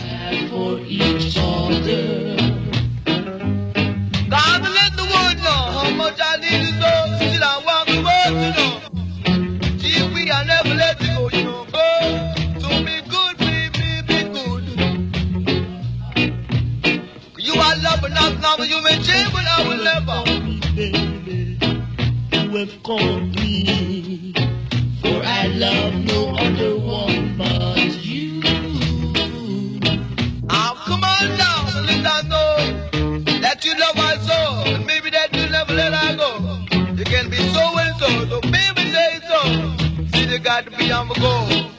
[22.88, 24.32] Me,
[25.00, 28.40] for I love no other one but you.
[30.50, 34.74] I'll come on down and let I know that you love my soul.
[34.74, 36.38] And maybe that you never let I go.
[36.96, 40.18] You can be so and so, so baby say so.
[40.18, 41.71] See, you got to be on the go.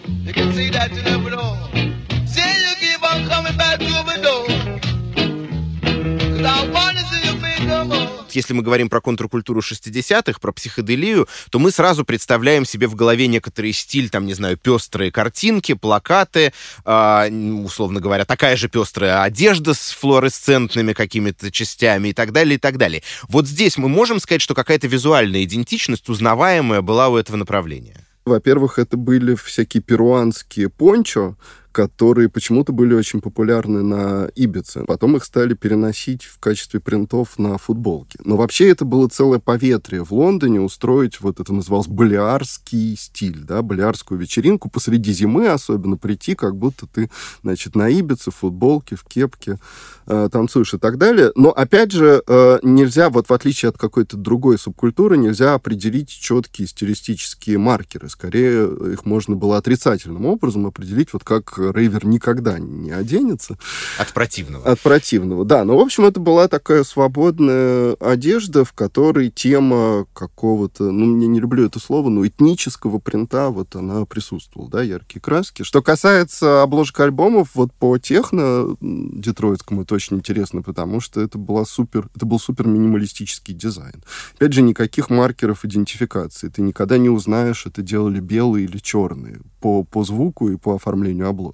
[8.54, 13.26] Если мы говорим про контркультуру 60-х, про психоделию, то мы сразу представляем себе в голове
[13.26, 16.54] некоторый стиль, там, не знаю, пестрые картинки, плакаты,
[16.86, 22.60] а, условно говоря, такая же пестрая одежда с флуоресцентными какими-то частями и так далее, и
[22.60, 23.02] так далее.
[23.28, 28.06] Вот здесь мы можем сказать, что какая-то визуальная идентичность, узнаваемая, была у этого направления.
[28.24, 31.38] Во-первых, это были всякие перуанские пончо,
[31.74, 34.86] которые почему-то были очень популярны на Ибице.
[34.86, 38.20] Потом их стали переносить в качестве принтов на футболки.
[38.24, 43.64] Но вообще это было целое поветрие в Лондоне устроить, вот это называлось балиарский стиль, да,
[43.64, 47.10] балиарскую вечеринку посреди зимы особенно прийти, как будто ты,
[47.42, 49.58] значит, на Ибице, в футболке, в кепке
[50.06, 51.32] э, танцуешь и так далее.
[51.36, 56.68] Но, опять же, э, нельзя, вот в отличие от какой-то другой субкультуры, нельзя определить четкие
[56.68, 58.10] стилистические маркеры.
[58.10, 63.58] Скорее, их можно было отрицательным образом определить, вот как рейвер никогда не оденется.
[63.98, 64.66] От противного.
[64.70, 65.64] От противного, да.
[65.64, 71.40] Но, в общем, это была такая свободная одежда, в которой тема какого-то, ну, я не
[71.40, 75.64] люблю это слово, но этнического принта, вот она присутствовала, да, яркие краски.
[75.64, 81.66] Что касается обложек альбомов, вот по техно детройтскому это очень интересно, потому что это была
[81.66, 84.04] супер, это был супер минималистический дизайн.
[84.36, 86.50] Опять же, никаких маркеров идентификации.
[86.50, 91.30] Ты никогда не узнаешь, это делали белые или черные по, по звуку и по оформлению
[91.30, 91.53] обложки.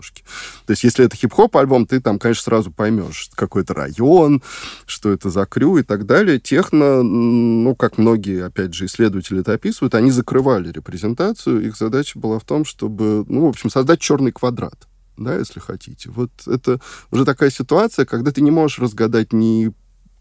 [0.66, 4.42] То есть, если это хип-хоп альбом, ты там, конечно, сразу поймешь, какой это район,
[4.86, 6.40] что это за крю и так далее.
[6.40, 11.66] Техно, ну, как многие, опять же, исследователи это описывают, они закрывали репрезентацию.
[11.66, 14.88] Их задача была в том, чтобы, ну, в общем, создать черный квадрат
[15.18, 16.10] да, если хотите.
[16.10, 16.80] Вот это
[17.12, 19.74] уже такая ситуация, когда ты не можешь разгадать ни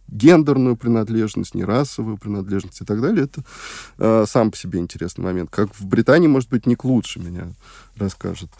[0.09, 3.25] гендерную принадлежность, ни расовую принадлежность и так далее.
[3.25, 3.45] Это
[3.99, 5.51] э, сам по себе интересный момент.
[5.51, 7.53] Как в Британии, может быть, не к лучше меня
[7.97, 8.51] расскажет.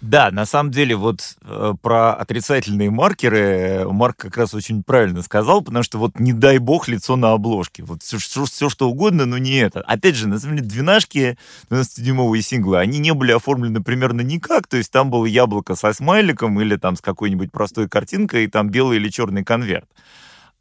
[0.00, 5.20] Да, на самом деле, вот э, про отрицательные маркеры э, Марк как раз очень правильно
[5.20, 7.82] сказал, потому что вот не дай бог лицо на обложке.
[7.82, 9.82] Вот все, все, все что угодно, но не это.
[9.82, 11.36] Опять же, на самом деле, двенашки
[11.68, 16.58] 12-дюймовые синглы, они не были оформлены примерно никак, то есть там было яблоко со смайликом
[16.62, 19.88] или там с какой-нибудь простой картинкой, и там белый или черный конверт.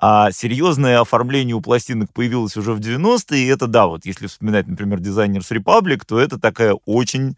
[0.02, 4.68] А серьезное оформление у пластинок появилось уже в 90-е, и это, да, вот если вспоминать,
[4.68, 7.38] например, Designers Republic, то это такая очень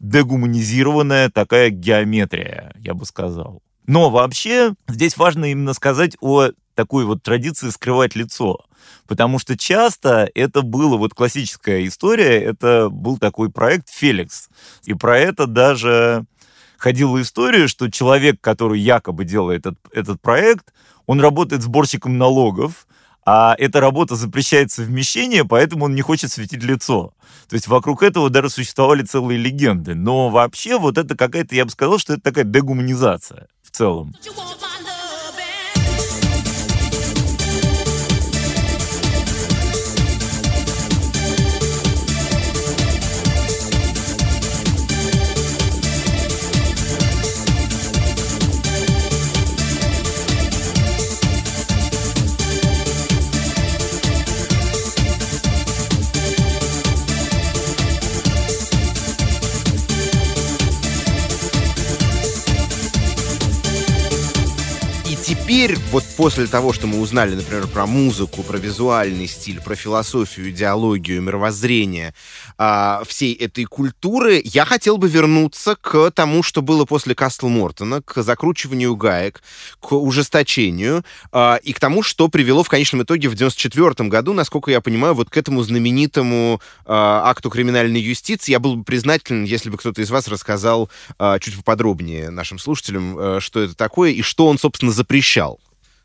[0.00, 3.62] дегуманизированная такая геометрия, я бы сказал.
[3.86, 8.64] Но вообще здесь важно именно сказать о такой вот традиции скрывать лицо.
[9.06, 14.48] Потому что часто это было, вот классическая история, это был такой проект «Феликс».
[14.84, 16.24] И про это даже
[16.78, 20.72] ходила история, что человек, который якобы делает этот, этот проект,
[21.06, 22.86] он работает сборщиком налогов,
[23.32, 27.14] а эта работа запрещает совмещение, поэтому он не хочет светить лицо.
[27.48, 29.94] То есть вокруг этого даже существовали целые легенды.
[29.94, 34.16] Но вообще вот это какая-то, я бы сказал, что это такая дегуманизация в целом.
[65.30, 70.50] Теперь, вот после того, что мы узнали, например, про музыку, про визуальный стиль, про философию,
[70.50, 72.14] идеологию, мировоззрение
[72.58, 78.02] а, всей этой культуры, я хотел бы вернуться к тому, что было после Кастл Мортона,
[78.02, 79.40] к закручиванию гаек,
[79.78, 84.72] к ужесточению а, и к тому, что привело в конечном итоге в 94 году, насколько
[84.72, 88.50] я понимаю, вот к этому знаменитому а, акту криминальной юстиции.
[88.50, 93.16] Я был бы признателен, если бы кто-то из вас рассказал а, чуть поподробнее нашим слушателям,
[93.16, 94.90] а, что это такое и что он, собственно,
[95.20, 95.60] запрещал.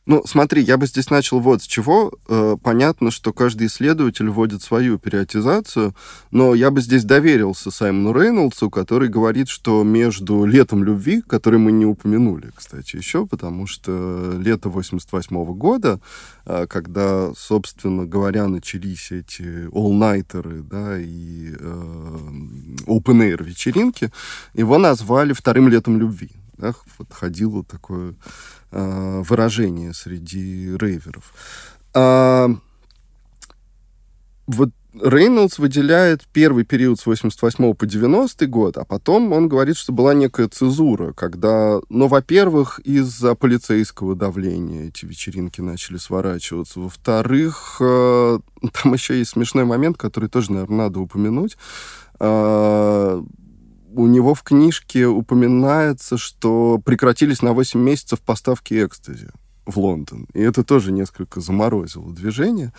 [0.08, 2.12] Ну, смотри, я бы здесь начал вот с чего.
[2.28, 5.96] Э, понятно, что каждый исследователь вводит свою периодизацию,
[6.30, 11.72] но я бы здесь доверился Саймону Рейнольдсу, который говорит, что между летом любви, который мы
[11.72, 16.00] не упомянули, кстати, еще, потому что лето 88 года,
[16.46, 22.30] э, когда, собственно говоря, начались эти all-nighterы, да, и э,
[22.86, 24.12] open-air вечеринки,
[24.54, 26.30] его назвали вторым летом любви.
[26.58, 28.14] Да, вот ходило такое
[28.76, 31.34] э, выражение среди рейверов.
[31.94, 32.50] А,
[34.48, 34.70] вот
[35.02, 40.14] Рейнольдс выделяет первый период с 88 по 90 год, а потом он говорит, что была
[40.14, 48.40] некая цезура, когда, ну, во-первых, из-за полицейского давления эти вечеринки начали сворачиваться, во-вторых, э,
[48.84, 51.58] там еще есть смешной момент, который тоже, наверное, надо упомянуть.
[52.20, 53.22] Э,
[53.96, 59.30] у него в книжке упоминается, что прекратились на 8 месяцев поставки экстази
[59.66, 60.28] в Лондон.
[60.34, 62.72] И это тоже несколько заморозило движение.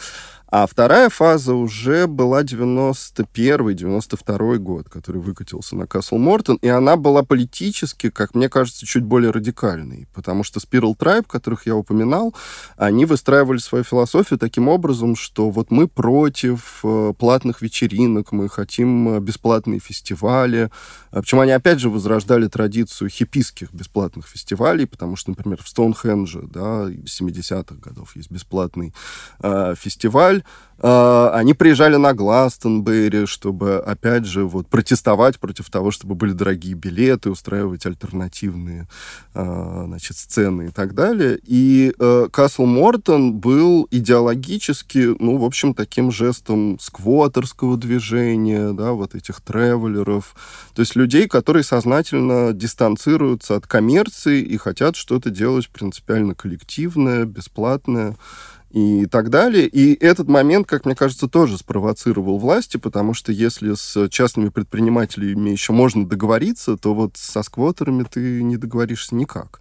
[0.59, 7.23] А вторая фаза уже была 91-92 год, который выкатился на Касл Мортон, и она была
[7.23, 12.35] политически, как мне кажется, чуть более радикальной, потому что Spiral Tribe, которых я упоминал,
[12.79, 19.11] они выстраивали свою философию таким образом, что вот мы против э, платных вечеринок, мы хотим
[19.11, 20.71] э, бесплатные фестивали,
[21.11, 26.49] А причем они опять же возрождали традицию хиппийских бесплатных фестивалей, потому что, например, в Стоунхендже,
[26.51, 28.95] да, 70-х годов есть бесплатный
[29.41, 30.45] э, фестиваль,
[30.79, 37.31] они приезжали на Гластонберри, чтобы, опять же, вот, протестовать против того, чтобы были дорогие билеты,
[37.31, 38.87] устраивать альтернативные
[39.35, 41.39] э, значит, сцены и так далее.
[41.45, 49.15] И э, Касл Мортон был идеологически, ну, в общем, таким жестом сквотерского движения, да, вот
[49.15, 50.35] этих тревелеров,
[50.75, 58.17] то есть людей, которые сознательно дистанцируются от коммерции и хотят что-то делать принципиально коллективное, бесплатное
[58.77, 59.67] и так далее.
[59.67, 65.49] И этот момент, как мне кажется, тоже спровоцировал власти, потому что если с частными предпринимателями
[65.49, 69.61] еще можно договориться, то вот со сквотерами ты не договоришься никак.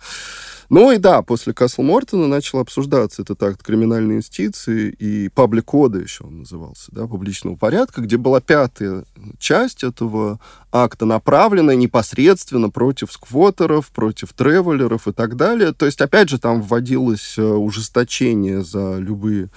[0.69, 6.25] Ну и да, после Касл Мортона начал обсуждаться этот акт криминальной юстиции и паблик-кода еще
[6.25, 9.05] он назывался, да, публичного порядка, где была пятая
[9.39, 10.39] часть этого
[10.71, 15.73] акта, направленная непосредственно против сквотеров, против тревелеров и так далее.
[15.73, 19.49] То есть, опять же, там вводилось э, ужесточение за любые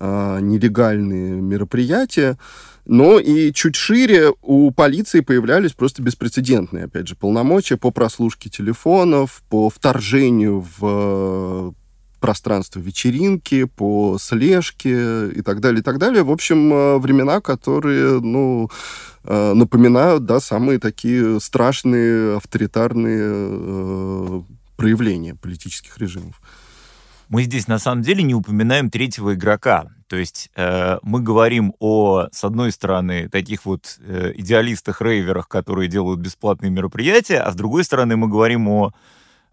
[0.00, 2.38] а, нелегальные мероприятия.
[2.86, 9.42] Но и чуть шире у полиции появлялись просто беспрецедентные, опять же, полномочия по прослушке телефонов,
[9.48, 11.74] по вторжению в
[12.24, 16.22] э, пространство вечеринки, по слежке и так далее, и так далее.
[16.22, 18.70] В общем, э, времена, которые, ну,
[19.24, 24.44] э, напоминают, да, самые такие страшные авторитарные
[24.76, 26.40] проявления политических режимов.
[27.28, 29.86] Мы здесь на самом деле не упоминаем третьего игрока.
[30.08, 36.20] То есть э, мы говорим о, с одной стороны, таких вот э, идеалистах-рейверах, которые делают
[36.20, 38.92] бесплатные мероприятия, а с другой стороны мы говорим о э,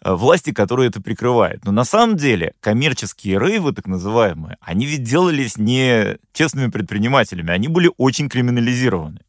[0.03, 1.63] власти, которая это прикрывает.
[1.65, 7.67] Но на самом деле коммерческие рейвы, так называемые, они ведь делались не честными предпринимателями, они
[7.67, 9.21] были очень криминализированы.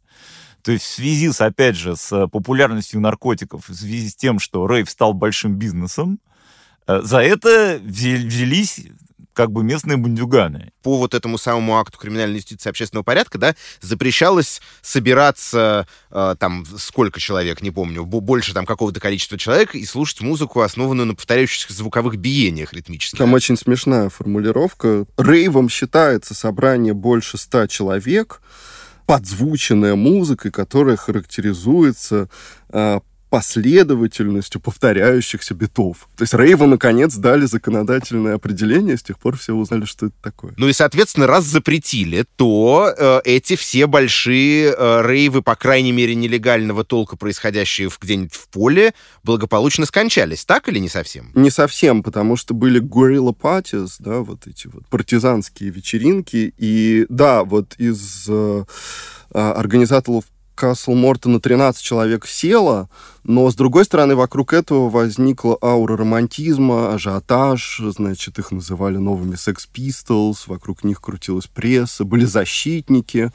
[0.62, 4.66] То есть в связи с, опять же, с популярностью наркотиков, в связи с тем, что
[4.66, 6.20] рейв стал большим бизнесом,
[6.86, 8.80] э, за это взялись
[9.32, 10.72] как бы местные бандюганы.
[10.82, 17.20] По вот этому самому акту криминальной юстиции общественного порядка, да, запрещалось собираться э, там сколько
[17.20, 22.16] человек, не помню, больше там какого-то количества человек и слушать музыку, основанную на повторяющихся звуковых
[22.16, 23.18] биениях ритмических.
[23.18, 25.06] Там очень смешная формулировка.
[25.16, 28.42] Рейвом считается собрание больше ста человек,
[29.06, 32.28] подзвученная музыкой, которая характеризуется
[32.70, 33.00] э,
[33.32, 36.06] последовательностью повторяющихся битов.
[36.18, 40.52] То есть рейву, наконец, дали законодательное определение, с тех пор все узнали, что это такое.
[40.58, 46.14] Ну и, соответственно, раз запретили, то э, эти все большие э, рейвы, по крайней мере,
[46.14, 48.92] нелегального толка, происходящие в, где-нибудь в поле,
[49.24, 50.44] благополучно скончались.
[50.44, 51.30] Так или не совсем?
[51.34, 56.52] Не совсем, потому что были guerrilla parties, да, вот эти вот партизанские вечеринки.
[56.58, 58.64] И да, вот из э,
[59.30, 60.24] а, организаторов
[60.54, 62.88] Касл Мортона 13 человек село,
[63.24, 69.68] но, с другой стороны, вокруг этого возникла аура романтизма, ажиотаж, значит, их называли новыми Sex
[69.72, 73.30] Pistols, вокруг них крутилась пресса, были защитники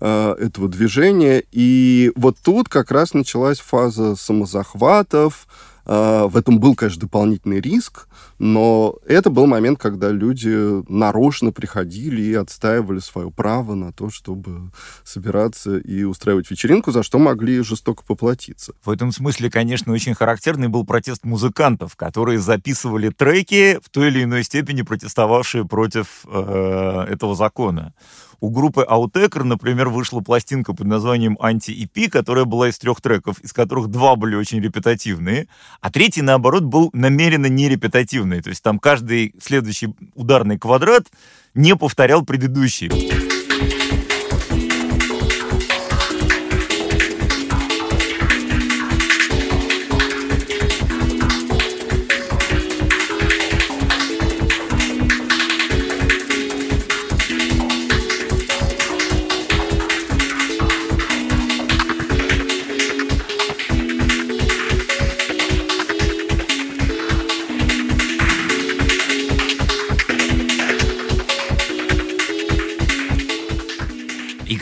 [0.00, 5.46] э, этого движения, и вот тут как раз началась фаза самозахватов,
[5.84, 8.08] в этом был, конечно, дополнительный риск,
[8.38, 14.70] но это был момент, когда люди нарочно приходили и отстаивали свое право на то, чтобы
[15.04, 18.74] собираться и устраивать вечеринку, за что могли жестоко поплатиться.
[18.84, 24.24] В этом смысле, конечно, очень характерный был протест музыкантов, которые записывали треки, в той или
[24.24, 27.94] иной степени протестовавшие против э, этого закона.
[28.42, 33.52] У группы Outecker, например, вышла пластинка под названием «Анти-EP», которая была из трех треков, из
[33.52, 35.46] которых два были очень репетативные,
[35.80, 38.42] а третий, наоборот, был намеренно нерепетативный.
[38.42, 41.06] То есть там каждый следующий ударный квадрат
[41.54, 43.41] не повторял предыдущий.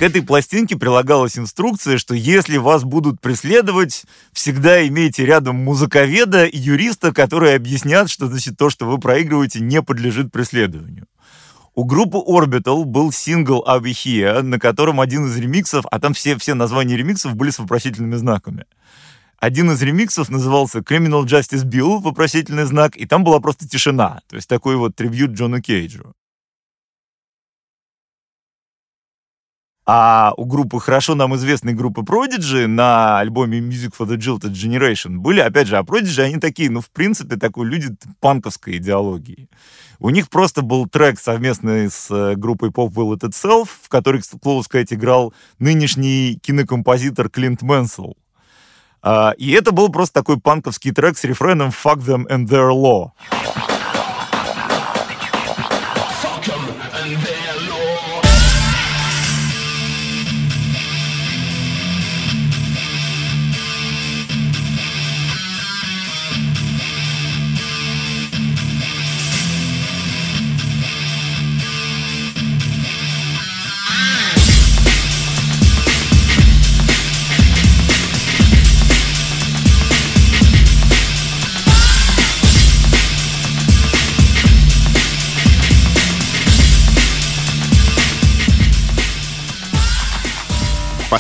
[0.01, 6.57] К этой пластинке прилагалась инструкция, что если вас будут преследовать, всегда имейте рядом музыковеда и
[6.57, 11.07] юриста, которые объяснят, что значит то, что вы проигрываете, не подлежит преследованию.
[11.75, 16.55] У группы Orbital был сингл Here, на котором один из ремиксов, а там все, все
[16.55, 18.65] названия ремиксов были с вопросительными знаками.
[19.39, 24.23] Один из ремиксов назывался Criminal Justice Bill, вопросительный знак, и там была просто тишина.
[24.31, 26.15] То есть такой вот трибют Джону Кейджу.
[29.87, 35.17] А у группы, хорошо нам известной группы Prodigy на альбоме Music for the Jilted Generation
[35.17, 37.89] были, опять же, а Prodigy, они такие, ну, в принципе, такой люди
[38.21, 39.49] панковской идеологии.
[39.99, 44.23] У них просто был трек совместный с э, группой Pop Will It Itself, в которой,
[44.23, 48.17] к слову сказать, играл нынешний кинокомпозитор Клинт Мэнсел.
[49.03, 53.11] А, и это был просто такой панковский трек с рефреном «Fuck them and their law».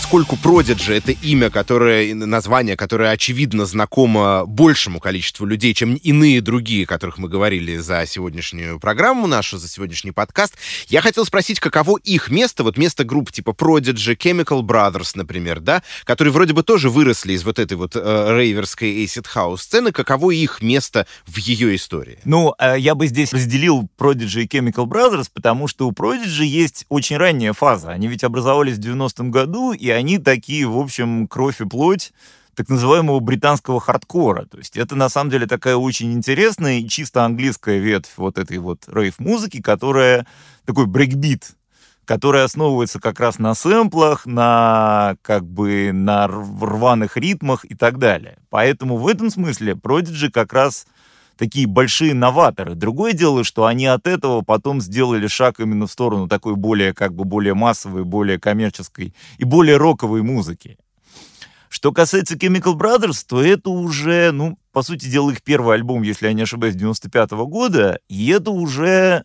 [0.03, 6.85] Поскольку Prodigy— это имя, которое, название, которое, очевидно, знакомо большему количеству людей, чем иные другие,
[6.85, 10.55] о которых мы говорили за сегодняшнюю программу нашу, за сегодняшний подкаст,
[10.89, 15.83] я хотел спросить, каково их место, вот место групп типа Prodigy, Chemical Brothers, например, да,
[16.05, 20.31] которые вроде бы тоже выросли из вот этой вот э, рейверской acid house сцены, каково
[20.31, 22.19] их место в ее истории?
[22.25, 26.87] Ну, э, я бы здесь разделил Prodigy и Chemical Brothers, потому что у Prodigy есть
[26.89, 27.91] очень ранняя фаза.
[27.91, 32.13] Они ведь образовались в 90-м году, и они такие, в общем, кровь и плоть
[32.55, 34.45] так называемого британского хардкора.
[34.45, 38.59] То есть это на самом деле такая очень интересная и чисто английская ветвь вот этой
[38.59, 40.27] вот рейв-музыки, которая
[40.65, 41.53] такой брейкбит,
[42.05, 48.39] которая основывается как раз на сэмплах, на как бы на рваных ритмах и так далее.
[48.49, 50.87] Поэтому в этом смысле Prodigy как раз
[51.41, 52.75] такие большие новаторы.
[52.75, 57.15] Другое дело, что они от этого потом сделали шаг именно в сторону такой более, как
[57.15, 60.77] бы, более массовой, более коммерческой и более роковой музыки.
[61.71, 66.27] Что касается Chemical Brothers, то это уже, ну, по сути дела, их первый альбом, если
[66.27, 69.25] я не ошибаюсь, 95 -го года, и это уже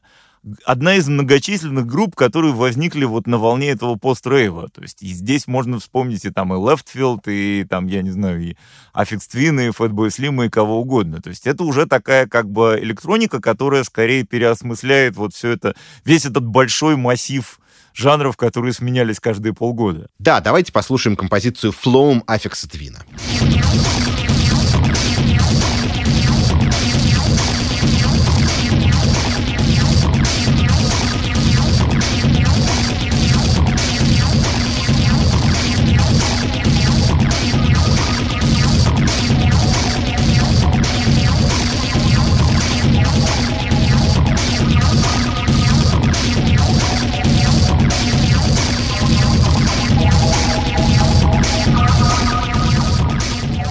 [0.65, 4.69] одна из многочисленных групп, которые возникли вот на волне этого пост-рейва.
[4.69, 8.41] То есть и здесь можно вспомнить и там и Leftfield, и там, я не знаю,
[8.41, 8.55] и
[8.93, 11.21] Affix Twin, и Fatboy Slim, и кого угодно.
[11.21, 16.25] То есть это уже такая как бы электроника, которая скорее переосмысляет вот все это, весь
[16.25, 17.59] этот большой массив
[17.93, 20.07] жанров, которые сменялись каждые полгода.
[20.19, 22.99] Да, давайте послушаем композицию «Floam» Аффикса Твина.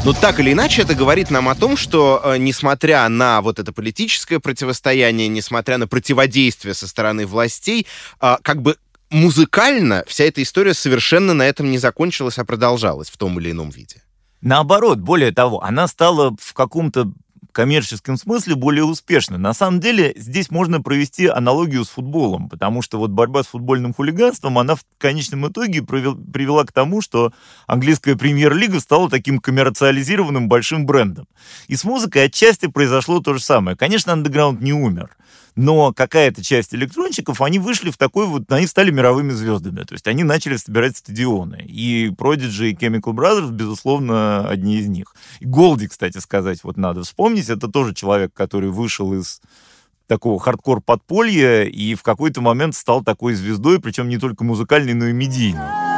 [0.05, 3.73] Но так или иначе это говорит нам о том, что э, несмотря на вот это
[3.73, 7.87] политическое противостояние, несмотря на противодействие со стороны властей,
[8.21, 8.77] э, как бы
[9.09, 13.71] музыкально вся эта история совершенно на этом не закончилась, а продолжалась в том или ином
[13.71, 14.03] виде.
[14.43, 17.11] Наоборот, более того, она стала в каком-то
[17.55, 19.39] коммерческом смысле более успешно.
[19.39, 23.95] На самом деле здесь можно провести аналогию с футболом, потому что вот борьба с футбольным
[23.95, 27.33] хулиганством, она в конечном итоге привела к тому, что
[27.67, 31.27] английская премьер-лига стала таким коммерциализированным большим брендом.
[31.69, 33.77] И с музыкой отчасти произошло то же самое.
[33.77, 35.17] Конечно, андеграунд не умер
[35.57, 40.07] но какая-то часть электронщиков, они вышли в такой вот, они стали мировыми звездами, то есть
[40.07, 41.65] они начали собирать стадионы.
[41.67, 45.15] И Prodigy и Chemical Brothers, безусловно, одни из них.
[45.41, 49.41] И Голди, кстати сказать, вот надо вспомнить, это тоже человек, который вышел из
[50.07, 55.13] такого хардкор-подполья и в какой-то момент стал такой звездой, причем не только музыкальной, но и
[55.13, 55.94] медийной.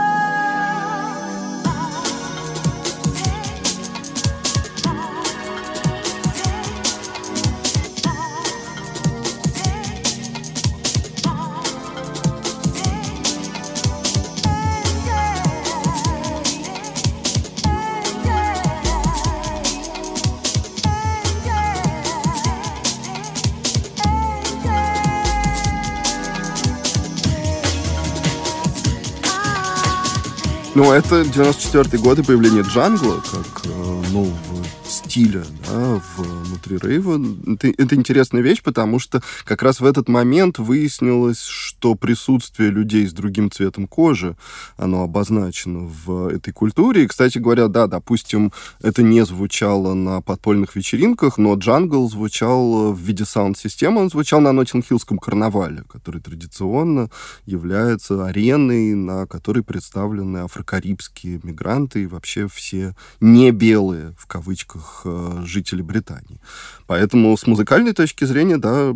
[30.76, 33.68] Ну, это 94 год и появление джангла, как э,
[34.12, 34.55] нового
[35.16, 37.18] стиля да, внутри рейва.
[37.46, 43.06] Это, это интересная вещь, потому что как раз в этот момент выяснилось, что присутствие людей
[43.06, 44.36] с другим цветом кожи,
[44.76, 47.04] оно обозначено в этой культуре.
[47.04, 48.52] И, кстати говоря, да, допустим,
[48.82, 54.52] это не звучало на подпольных вечеринках, но джангл звучал в виде саунд-системы, он звучал на
[54.52, 57.08] Ноттинг-Хиллском карнавале, который традиционно
[57.46, 65.42] является ареной, на которой представлены афрокарибские мигранты и вообще все не белые, в кавычках, э,
[65.44, 66.40] жители Британии.
[66.86, 68.94] Поэтому с музыкальной точки зрения, да,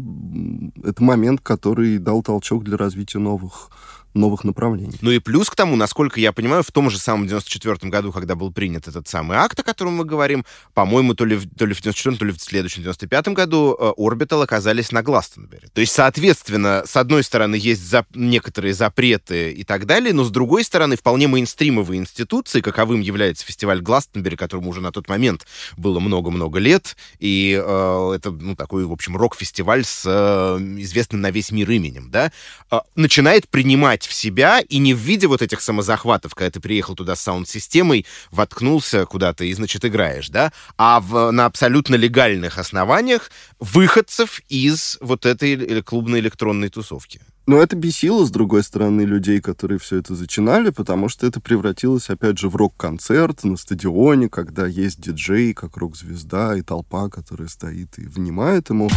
[0.85, 3.71] это момент, который дал толчок для развития новых
[4.15, 4.97] новых направлений.
[5.01, 8.35] Ну и плюс к тому, насколько я понимаю, в том же самом 94 году, когда
[8.35, 10.45] был принят этот самый акт, о котором мы говорим,
[10.75, 14.43] по-моему, то ли, то ли в 94 то ли в следующем 95 году э, Orbital
[14.43, 15.69] оказались на Гластонберри.
[15.73, 20.31] То есть, соответственно, с одной стороны, есть за, некоторые запреты и так далее, но с
[20.31, 25.47] другой стороны, вполне мейнстримовые институции, каковым является фестиваль Гластонберри, которому уже на тот момент
[25.77, 31.31] было много-много лет, и э, это, ну, такой, в общем, рок-фестиваль с э, известным на
[31.31, 32.33] весь мир именем, да,
[32.71, 36.95] э, начинает принимать в себя и не в виде вот этих самозахватов, когда ты приехал
[36.95, 43.31] туда с саунд-системой, воткнулся куда-то и, значит, играешь, да, а в, на абсолютно легальных основаниях
[43.59, 47.21] выходцев из вот этой клубной электронной тусовки.
[47.47, 52.09] Но это бесило, с другой стороны, людей, которые все это зачинали, потому что это превратилось,
[52.09, 57.99] опять же, в рок-концерт на стадионе, когда есть диджей, как рок-звезда, и толпа, которая стоит
[57.99, 58.89] и внимает ему.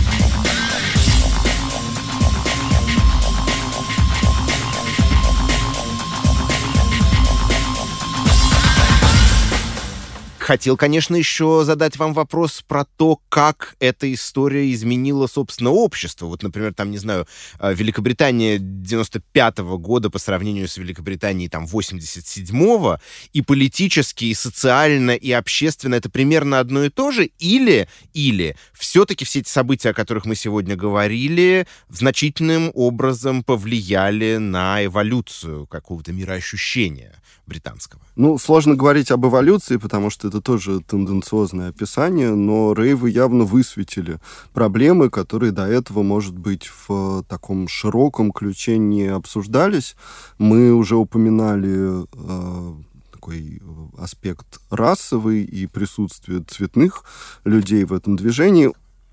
[10.43, 16.25] Хотел, конечно, еще задать вам вопрос про то, как эта история изменила, собственно, общество.
[16.25, 17.25] Вот, например, там, не знаю,
[17.61, 22.99] э, Великобритания 95-го года по сравнению с Великобританией там 87-го,
[23.31, 29.23] и политически, и социально, и общественно это примерно одно и то же, или, или все-таки
[29.23, 37.23] все эти события, о которых мы сегодня говорили, значительным образом повлияли на эволюцию какого-то мироощущения
[37.45, 38.01] британского?
[38.15, 44.19] Ну, сложно говорить об эволюции, потому что это тоже тенденциозное описание, но рейвы явно высветили
[44.51, 49.95] проблемы, которые до этого, может быть, в таком широком ключе не обсуждались.
[50.39, 52.73] Мы уже упоминали э,
[53.11, 53.61] такой
[53.97, 57.03] аспект расовый и присутствие цветных
[57.43, 58.71] людей в этом движении.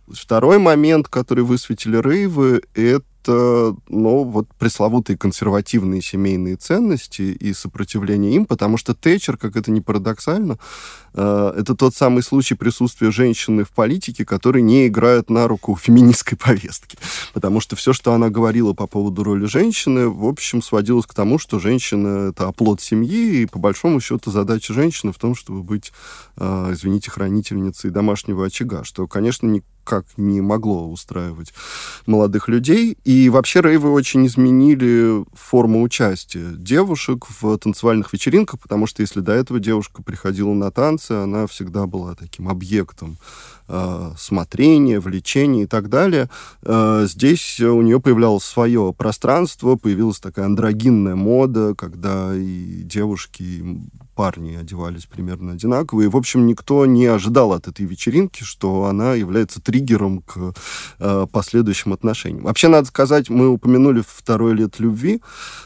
[0.08, 8.46] Второй момент, который высветили рейвы, это, ну, вот пресловутые консервативные семейные ценности и сопротивление им,
[8.46, 10.58] потому что Тэтчер, как это ни парадоксально,
[11.14, 16.38] э, это тот самый случай присутствия женщины в политике, который не играет на руку феминистской
[16.38, 16.96] повестки.
[17.32, 21.38] Потому что все, что она говорила по поводу роли женщины, в общем, сводилось к тому,
[21.38, 25.92] что женщина— это оплот семьи, и по большому счету задача женщины в том, чтобы быть,
[26.36, 31.52] э, извините, хранительницей домашнего очага, что, конечно, не как не могло устраивать
[32.06, 32.96] молодых людей.
[33.02, 39.32] И вообще рейвы очень изменили форму участия девушек в танцевальных вечеринках, потому что если до
[39.32, 43.18] этого девушка приходила на танцы, она всегда была таким объектом
[43.66, 46.30] э, смотрения, влечения и так далее.
[46.62, 53.80] Э, здесь у нее появлялось свое пространство, появилась такая андрогинная мода, когда и девушки, и
[54.14, 56.02] парни одевались примерно одинаково.
[56.02, 60.54] И, в общем, никто не ожидал от этой вечеринки, что она является триггером к
[60.98, 62.44] э, последующим отношениям.
[62.44, 65.20] Вообще, надо сказать, мы упомянули второй лет любви,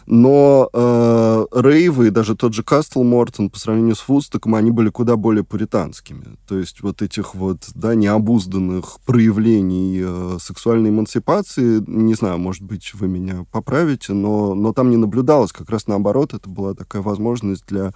[0.07, 4.91] но э, рейвы и даже тот же Кастл Мортон по сравнению с Вудстоком, они были
[4.91, 6.37] куда более пуританскими.
[6.47, 12.95] То есть вот этих вот, да, необузданных проявлений э, сексуальной эмансипации, не знаю, может быть,
[12.95, 15.53] вы меня поправите, но, но там не наблюдалось.
[15.53, 17.93] Как раз наоборот, это была такая возможность для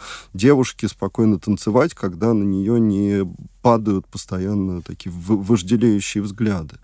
[0.49, 3.23] девушке спокойно танцевать, когда на нее не
[3.61, 6.77] падают постоянно такие вожделеющие взгляды.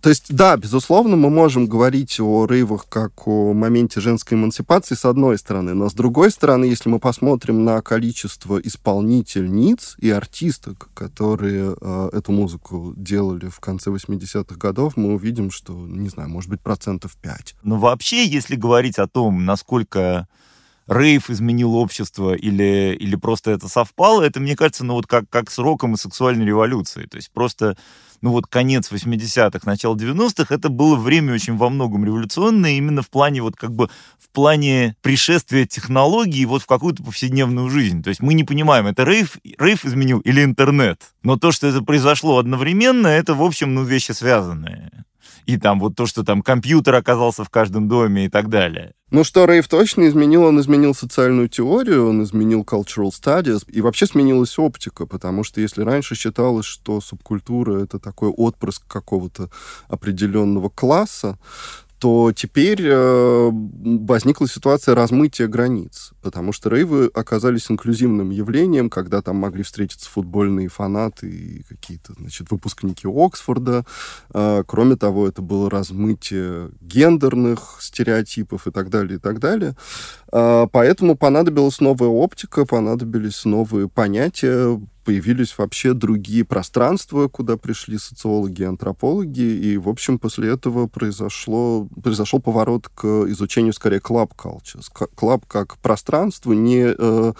[0.00, 5.04] То есть, да, безусловно, мы можем говорить о рейвах как о моменте женской эмансипации с
[5.04, 11.76] одной стороны, но с другой стороны, если мы посмотрим на количество исполнительниц и артисток, которые
[11.78, 16.62] э, эту музыку делали в конце 80-х годов, мы увидим, что, не знаю, может быть,
[16.62, 17.56] процентов 5.
[17.62, 20.28] Но вообще, если говорить о том, насколько
[20.88, 25.50] рейв изменил общество или, или просто это совпало, это, мне кажется, ну вот как, как
[25.50, 27.08] с роком и сексуальной революцией.
[27.08, 27.76] То есть просто,
[28.20, 33.10] ну вот конец 80-х, начало 90-х, это было время очень во многом революционное именно в
[33.10, 38.02] плане вот как бы в плане пришествия технологий вот в какую-то повседневную жизнь.
[38.02, 41.12] То есть мы не понимаем, это рейв, рейв изменил или интернет.
[41.22, 44.90] Но то, что это произошло одновременно, это, в общем, ну, вещи связанные.
[45.46, 48.92] И там вот то, что там компьютер оказался в каждом доме и так далее.
[49.12, 50.42] Ну что рейв точно изменил?
[50.42, 55.82] Он изменил социальную теорию, он изменил cultural studies, и вообще сменилась оптика, потому что если
[55.82, 59.48] раньше считалось, что субкультура— это такой отпрыск какого-то
[59.88, 61.38] определенного класса,
[61.98, 69.36] то теперь э, возникла ситуация размытия границ, потому что рейвы оказались инклюзивным явлением, когда там
[69.36, 73.86] могли встретиться футбольные фанаты и какие-то, значит, выпускники Оксфорда.
[74.34, 79.74] Э, кроме того, это было размытие гендерных стереотипов и так далее, и так далее.
[80.32, 88.62] Э, поэтому понадобилась новая оптика, понадобились новые понятия, появились вообще другие пространства, куда пришли социологи
[88.62, 94.82] и антропологи, и, в общем, после этого произошло, произошел поворот к изучению, скорее, club culture.
[95.14, 97.32] Club как пространство, не э,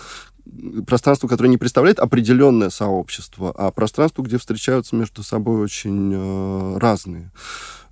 [0.86, 7.32] пространство, которое не представляет определенное сообщество, а пространство, где встречаются между собой очень э, разные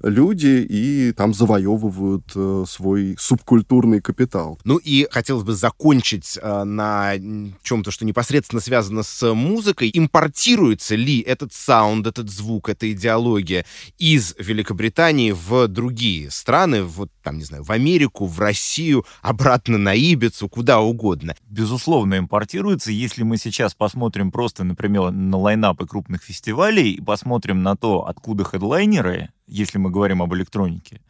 [0.05, 4.59] люди и там завоевывают э, свой субкультурный капитал.
[4.65, 7.15] Ну и хотелось бы закончить э, на
[7.63, 9.91] чем-то, что непосредственно связано с музыкой.
[9.93, 13.65] Импортируется ли этот саунд, этот звук, эта идеология
[13.99, 19.95] из Великобритании в другие страны, вот там, не знаю, в Америку, в Россию, обратно на
[19.95, 21.35] Ибицу, куда угодно?
[21.49, 22.93] Безусловно, импортируется.
[22.93, 28.45] Если мы сейчас посмотрим просто, например, на лайнапы крупных фестивалей и посмотрим на то, откуда
[28.45, 31.01] хедлайнеры, если мы говорим об электронике,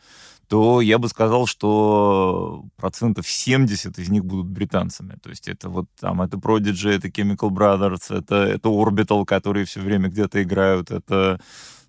[0.49, 5.17] то я бы сказал, что процентов 70 из них будут британцами.
[5.23, 9.81] То есть это вот там, это Prodigy, это Chemical Brothers, это, это Orbital, которые все
[9.81, 11.41] время где-то играют, это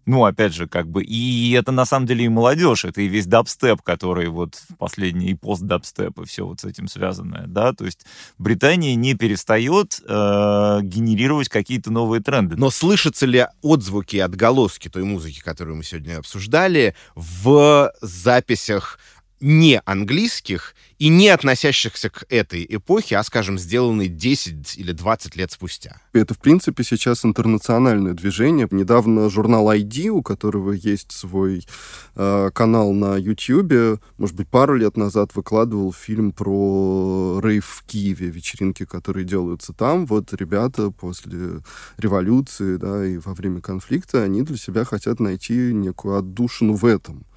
[0.05, 3.25] ну, опять же, как бы, и это на самом деле и молодежь, это и весь
[3.25, 8.05] дабстеп, который вот последний, и пост-дабстеп, и все вот с этим связанное, да, то есть
[8.37, 12.55] Британия не перестает э, генерировать какие-то новые тренды.
[12.55, 18.99] Но слышатся ли отзвуки, отголоски той музыки, которую мы сегодня обсуждали, в записях
[19.45, 25.51] не английских и не относящихся к этой эпохе, а, скажем, сделанной 10 или 20 лет
[25.51, 26.01] спустя.
[26.13, 28.67] Это, в принципе, сейчас интернациональное движение.
[28.71, 31.67] Недавно журнал ID, у которого есть свой
[32.15, 38.31] э, канал на YouTube, может быть, пару лет назад выкладывал фильм про рейв в Киеве,
[38.31, 40.07] вечеринки, которые делаются там.
[40.07, 41.61] Вот ребята после
[41.97, 47.27] революции да, и во время конфликта, они для себя хотят найти некую отдушину в этом.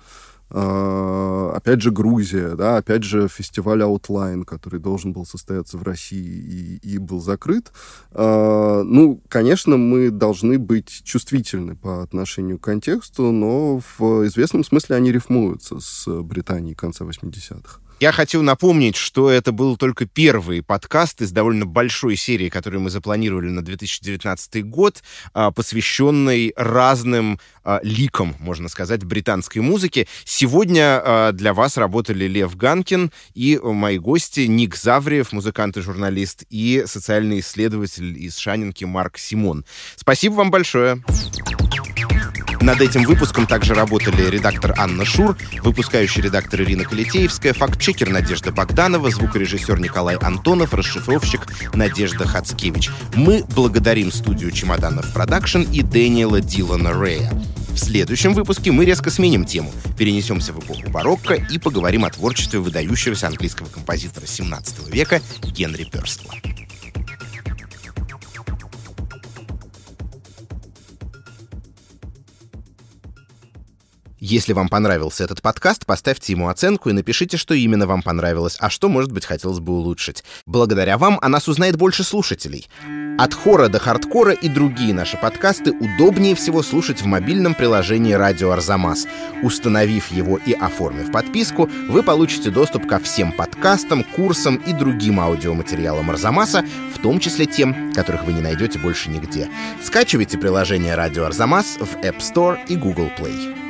[0.50, 6.78] А, опять же, Грузия, да, опять же, фестиваль Outline, который должен был состояться в России
[6.82, 7.72] и, и был закрыт.
[8.12, 14.96] А, ну, конечно, мы должны быть чувствительны по отношению к контексту, но в известном смысле
[14.96, 17.80] они рифмуются с Британией конца 80-х.
[18.00, 22.90] Я хочу напомнить, что это был только первый подкаст из довольно большой серии, которую мы
[22.90, 25.02] запланировали на 2019 год,
[25.34, 30.06] а, посвященной разным а, ликам, можно сказать, британской музыки.
[30.24, 36.44] Сегодня а, для вас работали Лев Ганкин и мои гости Ник Завриев, музыкант и журналист,
[36.50, 39.64] и социальный исследователь из Шанинки Марк Симон.
[39.96, 41.02] Спасибо вам большое.
[42.60, 49.10] Над этим выпуском также работали редактор Анна Шур, выпускающий редактор Ирина Калитеевская, фактчекер Надежда Богданова,
[49.10, 52.90] звукорежиссер Николай Антонов, расшифровщик Надежда Хацкевич.
[53.14, 57.32] Мы благодарим студию «Чемоданов Продакшн» и Дэниела Дилана Рея.
[57.70, 62.58] В следующем выпуске мы резко сменим тему, перенесемся в эпоху барокко и поговорим о творчестве
[62.58, 66.34] выдающегося английского композитора 17 века Генри Перселла.
[74.20, 78.68] Если вам понравился этот подкаст, поставьте ему оценку и напишите, что именно вам понравилось, а
[78.68, 80.24] что, может быть, хотелось бы улучшить.
[80.44, 82.68] Благодаря вам о нас узнает больше слушателей.
[83.16, 88.50] От хора до хардкора и другие наши подкасты удобнее всего слушать в мобильном приложении «Радио
[88.50, 89.06] Арзамас».
[89.42, 96.10] Установив его и оформив подписку, вы получите доступ ко всем подкастам, курсам и другим аудиоматериалам
[96.10, 96.64] Арзамаса,
[96.94, 99.48] в том числе тем, которых вы не найдете больше нигде.
[99.82, 103.67] Скачивайте приложение «Радио Арзамас» в App Store и Google Play.